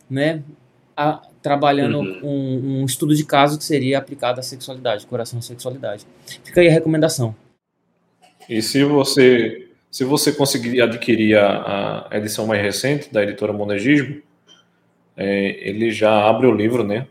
[0.09, 0.41] Né?
[0.95, 2.19] A- trabalhando Uhum.
[2.23, 6.03] um, um estudo de caso que seria aplicado à sexualidade, coração e sexualidade.
[6.43, 7.35] Fica aí a recomendação.
[8.49, 14.21] E se você se você conseguir adquirir a, a edição mais recente da editora Monegismo,
[15.15, 17.07] é, ele já abre o livro, né?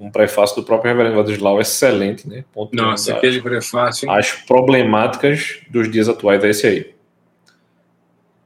[0.00, 2.42] Um prefácio do próprio Reverendo Vadislau excelente, né?
[2.54, 4.08] Pontuando Nossa, aquele prefácio.
[4.08, 4.16] hein?
[4.18, 6.94] as problemáticas dos dias atuais é esse aí.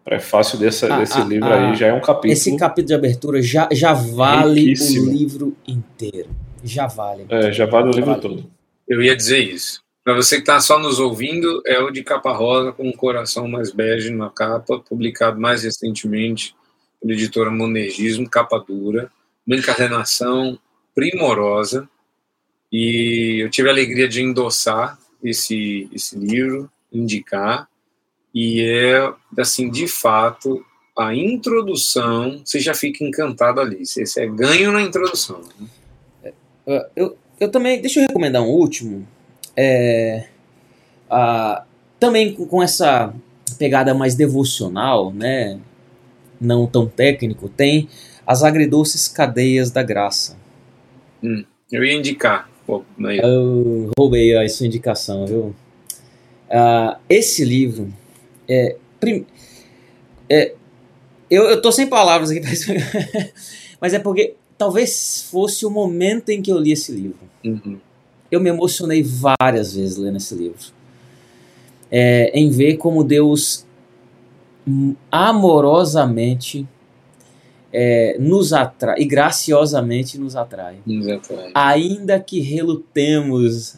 [0.05, 2.32] prefácio desse, Ah, desse ah, livro ah, aí já é um capítulo.
[2.32, 5.09] Esse capítulo de abertura já, já vale Riquíssimo.
[5.09, 6.28] o livro inteiro.
[6.62, 7.26] Já vale.
[7.28, 8.20] É, já vale o livro Vale.
[8.20, 8.51] todo.
[8.89, 9.82] Eu ia dizer isso.
[10.02, 13.48] Para você que está só nos ouvindo, é o de capa rosa com um coração
[13.48, 16.55] mais bege na capa, publicado mais recentemente
[17.01, 19.10] pela editora Monergismo, capa dura,
[19.47, 20.59] uma encadernação
[20.94, 21.88] primorosa.
[22.72, 27.68] E eu tive a alegria de endossar esse, esse livro, indicar,
[28.34, 30.64] e é, assim, de fato,
[30.98, 35.40] a introdução, você já fica encantado ali, você é ganho na introdução.
[36.66, 37.80] Uh, eu, eu também.
[37.80, 39.06] Deixa eu recomendar um último.
[39.56, 40.26] É,
[41.08, 41.64] ah,
[42.00, 43.14] também com, com essa
[43.56, 45.60] pegada mais devocional, né?
[46.40, 47.88] Não tão técnico, tem
[48.26, 50.36] As Agridoces Cadeias da Graça.
[51.70, 52.48] Eu ia indicar.
[52.66, 55.55] Pô, aí, Eu roubei a sua indicação, viu?
[56.51, 57.92] Ah, esse livro
[58.48, 59.26] é, prim-
[60.28, 60.55] é,
[61.30, 62.66] eu, eu tô sem palavras aqui, mas,
[63.80, 67.18] mas é porque talvez fosse o momento em que eu li esse livro.
[67.44, 67.78] uhum.
[68.30, 70.72] Eu me emocionei várias vezes lendo esse livro.
[71.90, 73.64] É, em ver como Deus
[74.66, 76.66] hum, amorosamente
[77.76, 81.51] é, nos atrai e graciosamente nos atrai Exatamente.
[81.55, 83.76] ainda que relutemos,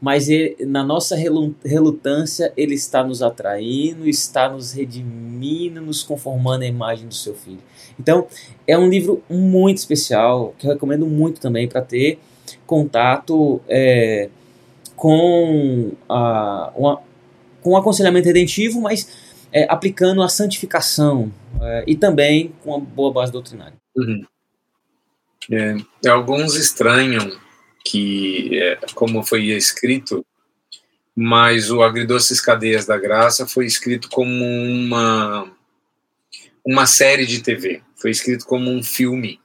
[0.00, 6.64] mas ele- na nossa relu- relutância ele está nos atraindo, está nos redimindo, nos conformando
[6.64, 7.62] à imagem do seu filho.
[7.98, 8.26] Então,
[8.66, 12.18] é um livro muito especial, que eu recomendo muito também para ter
[12.66, 14.28] contato é,
[14.96, 17.00] com, a, uma-
[17.62, 19.25] com o aconselhamento redentivo, mas
[19.56, 23.72] é, aplicando a santificação é, e também com uma boa base doutrinária.
[23.96, 24.22] Uhum.
[25.50, 27.40] É, alguns estranham
[27.82, 30.26] que, é, como foi escrito,
[31.16, 35.50] mas o Agridoces Cadeias da Graça foi escrito como uma,
[36.62, 39.40] uma série de TV, foi escrito como um filme.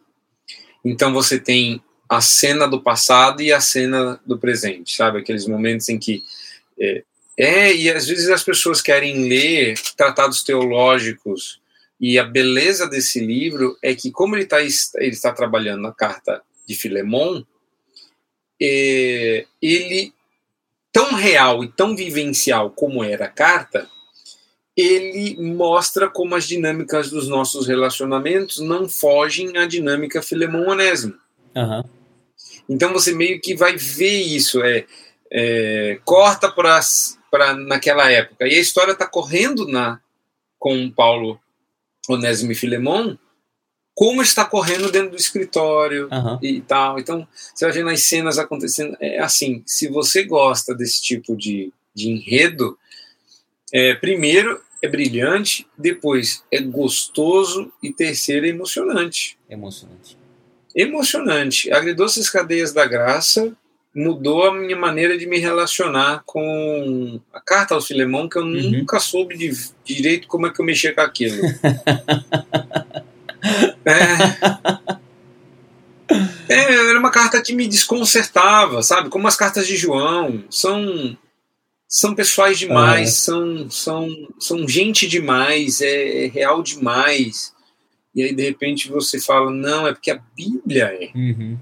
[0.84, 5.20] Então você tem a cena do passado e a cena do presente, sabe?
[5.20, 6.22] Aqueles momentos em que.
[6.78, 7.06] É,
[7.44, 11.60] é e às vezes as pessoas querem ler tratados teológicos
[12.00, 14.70] e a beleza desse livro é que, como ele, tá, ele
[15.00, 17.44] está trabalhando na carta de Filemon,
[18.62, 20.14] é, ele,
[20.92, 23.90] tão real e tão vivencial como era a carta,
[24.78, 31.16] ele mostra como as dinâmicas dos nossos relacionamentos não fogem à dinâmica Filemon-Onésimo.
[31.56, 31.84] Aham.
[32.70, 34.86] Então você meio que vai ver isso, é,
[35.32, 36.78] é corta para
[37.56, 38.48] naquela época.
[38.48, 39.99] E a história está correndo na
[40.60, 41.40] com Paulo
[42.08, 43.16] Onésimo e Filemon,
[43.95, 46.40] como está correndo dentro do escritório Aham.
[46.41, 46.99] e tal.
[46.99, 48.95] Então, você vai vendo as cenas acontecendo.
[48.99, 52.78] É assim, se você gosta desse tipo de, de enredo,
[53.74, 59.38] é, primeiro é brilhante, depois é gostoso e terceiro é emocionante.
[59.49, 60.18] Emocionante.
[60.76, 61.72] Emocionante.
[61.72, 63.56] Agridoces Cadeias da Graça
[63.94, 68.72] mudou a minha maneira de me relacionar com a carta ao Filemão, que eu Uhum.
[68.72, 69.52] nunca soube de,
[69.84, 71.36] direito como é que eu mexia com aquilo.
[73.86, 75.02] é,
[76.50, 79.10] É, era uma carta que me desconcertava, sabe?
[79.10, 80.44] Como as cartas de João.
[80.50, 81.18] São,
[81.88, 83.12] são pessoais demais, É.
[83.12, 87.54] são, são, são gente demais, é, é real demais.
[88.14, 91.12] E aí, de repente, você fala, não, é porque a Bíblia é.
[91.18, 91.58] Uhum.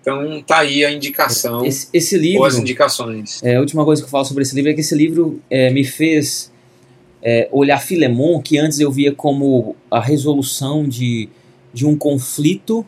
[0.00, 2.44] Então, tá aí a indicação, Esse, esse ou livro.
[2.44, 3.42] as indicações.
[3.42, 5.68] É, a última coisa que eu falo sobre esse livro é que esse livro é,
[5.70, 6.52] me fez
[7.20, 11.28] é, olhar Filemon, que antes eu via como a resolução de,
[11.74, 12.86] de um conflito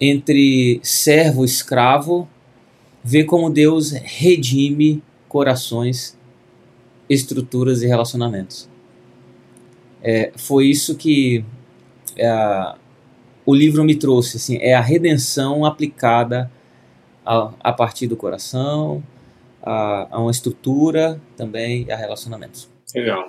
[0.00, 2.28] entre servo e escravo,
[3.02, 6.18] ver como Deus redime corações,
[7.08, 8.68] estruturas e relacionamentos.
[10.02, 11.44] É, foi isso que
[12.16, 12.74] é,
[13.46, 16.50] o livro me trouxe, assim, é a redenção aplicada
[17.24, 19.02] a, a partir do coração,
[19.62, 22.68] a, a uma estrutura também a relacionamentos.
[22.94, 23.28] Legal.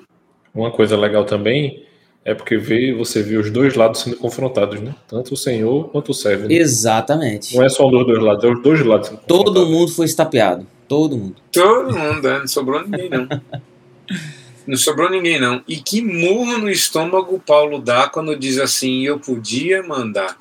[0.54, 1.84] Uma coisa legal também
[2.24, 4.96] é porque vê, você vê os dois lados sendo confrontados, né?
[5.08, 6.48] Tanto o Senhor quanto o servo.
[6.48, 6.56] né?
[6.56, 7.56] Exatamente.
[7.56, 10.66] Não é só dos dois lados, é os dois lados Todo mundo foi estapeado.
[10.88, 11.36] Todo mundo.
[11.52, 13.28] Todo mundo, é, não sobrou ninguém, não.
[14.68, 15.64] Não sobrou ninguém, não.
[15.68, 20.38] E que murro no estômago Paulo dá quando diz assim: eu podia mandar,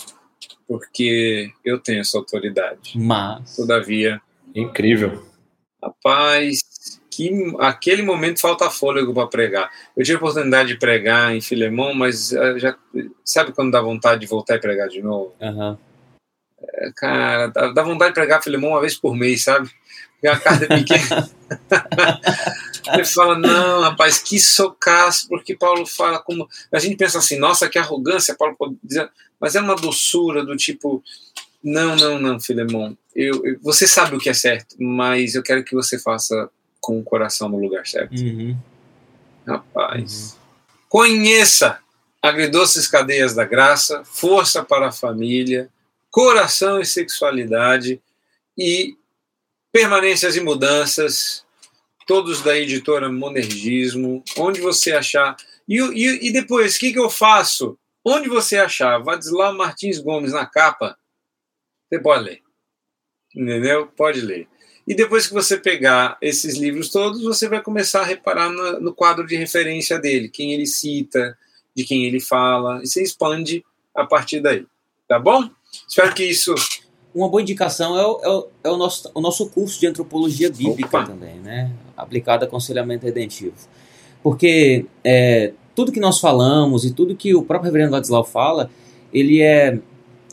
[0.67, 2.93] porque eu tenho essa autoridade.
[2.97, 3.57] Mas.
[3.57, 4.21] Todavia,
[4.55, 5.25] Incrível.
[5.83, 6.61] rapaz,
[7.11, 9.71] que aquele momento falta fôlego para pregar.
[9.97, 12.77] Eu tive a oportunidade de pregar em Filemão, mas eh, já
[13.25, 15.35] sabe quando dá vontade de voltar e pregar de novo?
[15.41, 15.79] Aham.
[16.97, 19.71] Cara, dá dá vontade de pregar Filemão uma vez por mês, sabe?
[20.25, 21.31] E a carta é pequena.
[22.95, 26.49] Ele fala, não, rapaz, que socaço, porque Paulo fala como.
[26.73, 30.57] A gente pensa assim, nossa, que arrogância, Paulo pode dizer, mas é uma doçura do
[30.57, 31.05] tipo,
[31.63, 35.63] não, não, não, Filemão, eu, eu, você sabe o que é certo, mas eu quero
[35.63, 36.49] que você faça
[36.81, 38.19] com o coração no lugar certo.
[38.19, 38.57] Uhum.
[39.47, 40.39] Rapaz, uhum.
[40.89, 41.79] conheça
[42.23, 45.69] agridoces cadeias da graça, força para a família,
[46.11, 48.01] coração e sexualidade
[48.57, 48.97] e
[49.75, 51.45] permanências e mudanças,
[52.07, 55.37] todos da editora Monergismo, onde você achar.
[55.69, 57.77] E, e, e depois, o que, que eu faço?
[58.05, 60.97] Onde você achar Vadislau Martins Gomes na capa,
[61.89, 62.43] você pode ler.
[63.35, 63.89] Entendeu?
[63.89, 64.47] Pode ler.
[64.87, 68.95] E depois que você pegar esses livros todos, você vai começar a reparar no, no
[68.95, 71.37] quadro de referência dele, quem ele cita,
[71.75, 74.65] de quem ele fala, e você expande a partir daí.
[75.09, 75.51] Tá bom?
[75.89, 76.55] Espero que isso
[77.15, 80.51] uma boa indicação é o, é o, é o, nosso, o nosso curso de antropologia
[80.51, 81.07] bíblica Opa.
[81.07, 81.71] também, né?
[81.97, 83.55] Aplicado a aconselhamento redentivo.
[84.23, 88.69] Porque é, tudo que nós falamos e tudo que o próprio reverendo Ladislau fala,
[89.13, 89.79] ele é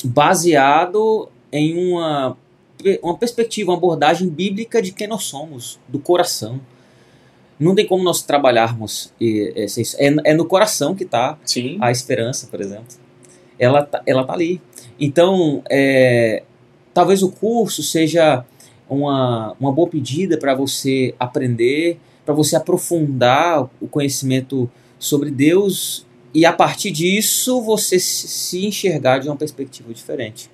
[0.04, 2.36] baseado em uma,
[3.04, 6.60] uma perspectiva, uma abordagem bíblica de quem nós somos, do coração.
[7.60, 9.14] Não tem como nós trabalharmos.
[9.22, 9.68] É,
[10.24, 11.38] é no coração que está
[11.80, 12.88] a esperança, por exemplo.
[13.60, 14.60] Ela tá, ela tá ali.
[15.00, 16.42] Então, é,
[16.94, 18.46] talvez o curso seja
[18.90, 24.70] uma, uma boa pedida para você aprender, para você aprofundar o conhecimento
[25.00, 30.50] sobre Deus e a partir disso você se enxergar de uma perspectiva diferente.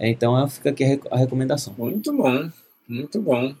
[0.00, 1.74] Então fica aqui a recomendação.
[1.76, 2.50] Muito bom,
[2.88, 3.54] muito bom.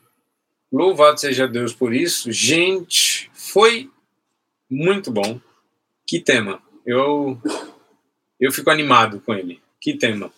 [0.70, 2.30] Louvado seja Deus por isso.
[2.30, 3.90] Gente, foi
[4.70, 5.40] muito bom.
[6.06, 6.60] Que tema.
[6.86, 7.38] Eu
[8.38, 9.60] eu fico animado com ele.
[9.80, 10.30] Que tema.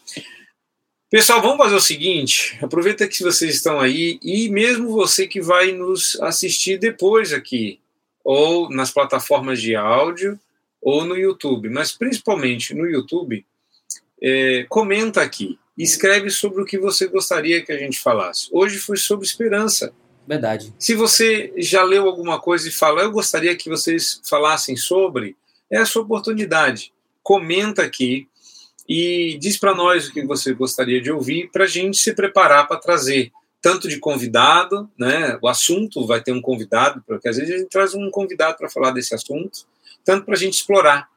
[1.11, 5.73] Pessoal, vamos fazer o seguinte: aproveita que vocês estão aí e mesmo você que vai
[5.73, 7.81] nos assistir depois aqui,
[8.23, 10.39] ou nas plataformas de áudio,
[10.81, 13.45] ou no YouTube, mas principalmente no YouTube,
[14.23, 18.49] é, comenta aqui, escreve sobre o que você gostaria que a gente falasse.
[18.53, 19.93] Hoje foi sobre esperança.
[20.28, 20.73] Verdade.
[20.78, 25.37] Se você já leu alguma coisa e fala, eu gostaria que vocês falassem sobre,
[25.69, 26.93] é a sua oportunidade.
[27.20, 28.28] Comenta aqui
[28.92, 32.66] e diz para nós o que você gostaria de ouvir para a gente se preparar
[32.66, 33.30] para trazer
[33.62, 35.38] tanto de convidado, né?
[35.40, 38.68] O assunto vai ter um convidado, porque às vezes a gente traz um convidado para
[38.68, 39.60] falar desse assunto,
[40.04, 41.08] tanto para a gente explorar,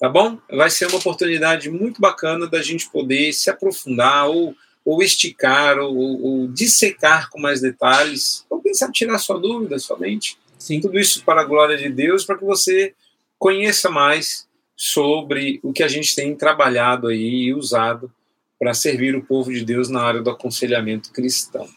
[0.00, 0.38] tá bom?
[0.50, 6.22] Vai ser uma oportunidade muito bacana da gente poder se aprofundar ou, ou esticar ou,
[6.22, 10.38] ou dissecar com mais detalhes, ou quem sabe tirar sua dúvida somente.
[10.58, 10.80] Sim.
[10.80, 12.94] Tudo isso para a glória de Deus, para que você
[13.38, 14.47] conheça mais
[14.80, 18.12] sobre o que a gente tem trabalhado aí e usado
[18.60, 21.68] para servir o povo de Deus na área do aconselhamento cristão.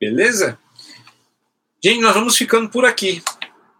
[0.00, 0.58] Beleza?
[1.84, 3.22] Gente, nós vamos ficando por aqui,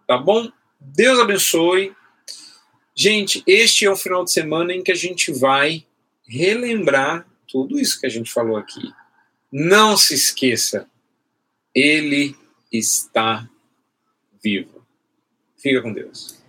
[0.07, 0.51] tá bom?
[0.79, 1.95] Deus abençoe.
[2.95, 5.83] Gente, este é um final de semana em que a gente vai
[6.27, 8.93] relembrar tudo isso que a gente falou aqui.
[9.51, 10.87] Não se esqueça,
[11.73, 12.35] ele
[12.71, 13.49] está
[14.43, 14.85] vivo.
[15.57, 16.39] Fica com Deus.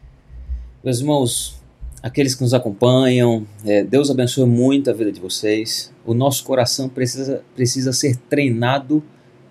[0.84, 1.61] Meus irmãos,
[2.02, 3.46] aqueles que nos acompanham.
[3.64, 5.92] É, Deus abençoe muito a vida de vocês.
[6.04, 9.02] O nosso coração precisa, precisa ser treinado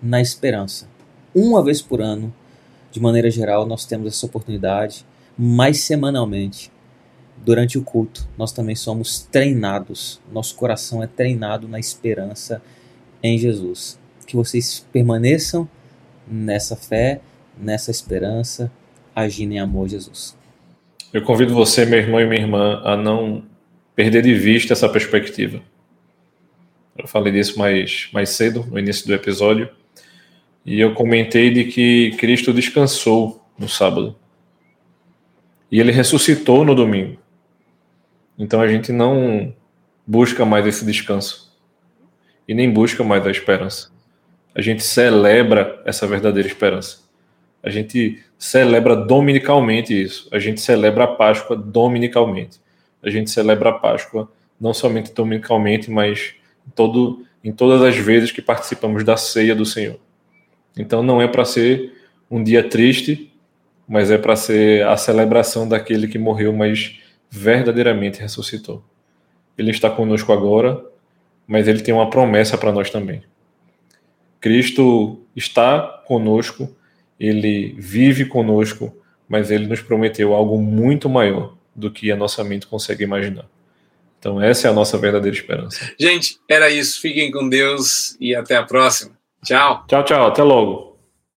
[0.02, 0.86] na esperança.
[1.34, 2.32] Uma vez por ano,
[2.90, 5.06] de maneira geral, nós temos essa oportunidade,
[5.38, 6.70] mas semanalmente,
[7.42, 10.20] durante o culto, nós também somos treinados.
[10.30, 12.60] Nosso coração é treinado na esperança
[13.22, 13.98] em Jesus.
[14.26, 15.68] Que vocês permaneçam
[16.28, 17.20] nessa fé,
[17.58, 18.70] nessa esperança,
[19.14, 20.36] agindo em amor Jesus.
[21.12, 23.44] Eu convido você, meu irmão e minha irmã, a não
[23.94, 25.60] perder de vista essa perspectiva.
[26.96, 29.68] Eu falei disso mais, mais cedo, no início do episódio,
[30.64, 34.16] e eu comentei de que Cristo descansou no sábado.
[35.70, 37.18] E ele ressuscitou no domingo.
[38.38, 39.54] Então a gente não
[40.06, 41.52] busca mais esse descanso.
[42.48, 43.90] E nem busca mais a esperança.
[44.54, 47.00] A gente celebra essa verdadeira esperança.
[47.62, 50.28] A gente celebra dominicalmente isso.
[50.32, 52.60] A gente celebra a Páscoa dominicalmente.
[53.02, 54.30] A gente celebra a Páscoa
[54.60, 56.34] não somente dominicalmente, mas
[56.74, 59.98] todo, em todas as vezes que participamos da ceia do Senhor.
[60.76, 61.92] Então não é para ser
[62.30, 63.32] um dia triste,
[63.88, 66.98] mas é para ser a celebração daquele que morreu, mas
[67.28, 68.82] verdadeiramente ressuscitou.
[69.56, 70.82] Ele está conosco agora,
[71.46, 73.22] mas ele tem uma promessa para nós também.
[74.40, 76.74] Cristo está conosco
[77.22, 78.92] ele vive conosco,
[79.28, 83.46] mas ele nos prometeu algo muito maior do que a nossa mente consegue imaginar.
[84.18, 85.78] Então, essa é a nossa verdadeira esperança.
[85.98, 87.00] Gente, era isso.
[87.00, 89.12] Fiquem com Deus e até a próxima.
[89.44, 89.84] Tchau.
[89.86, 90.26] Tchau, tchau.
[90.26, 90.91] Até logo.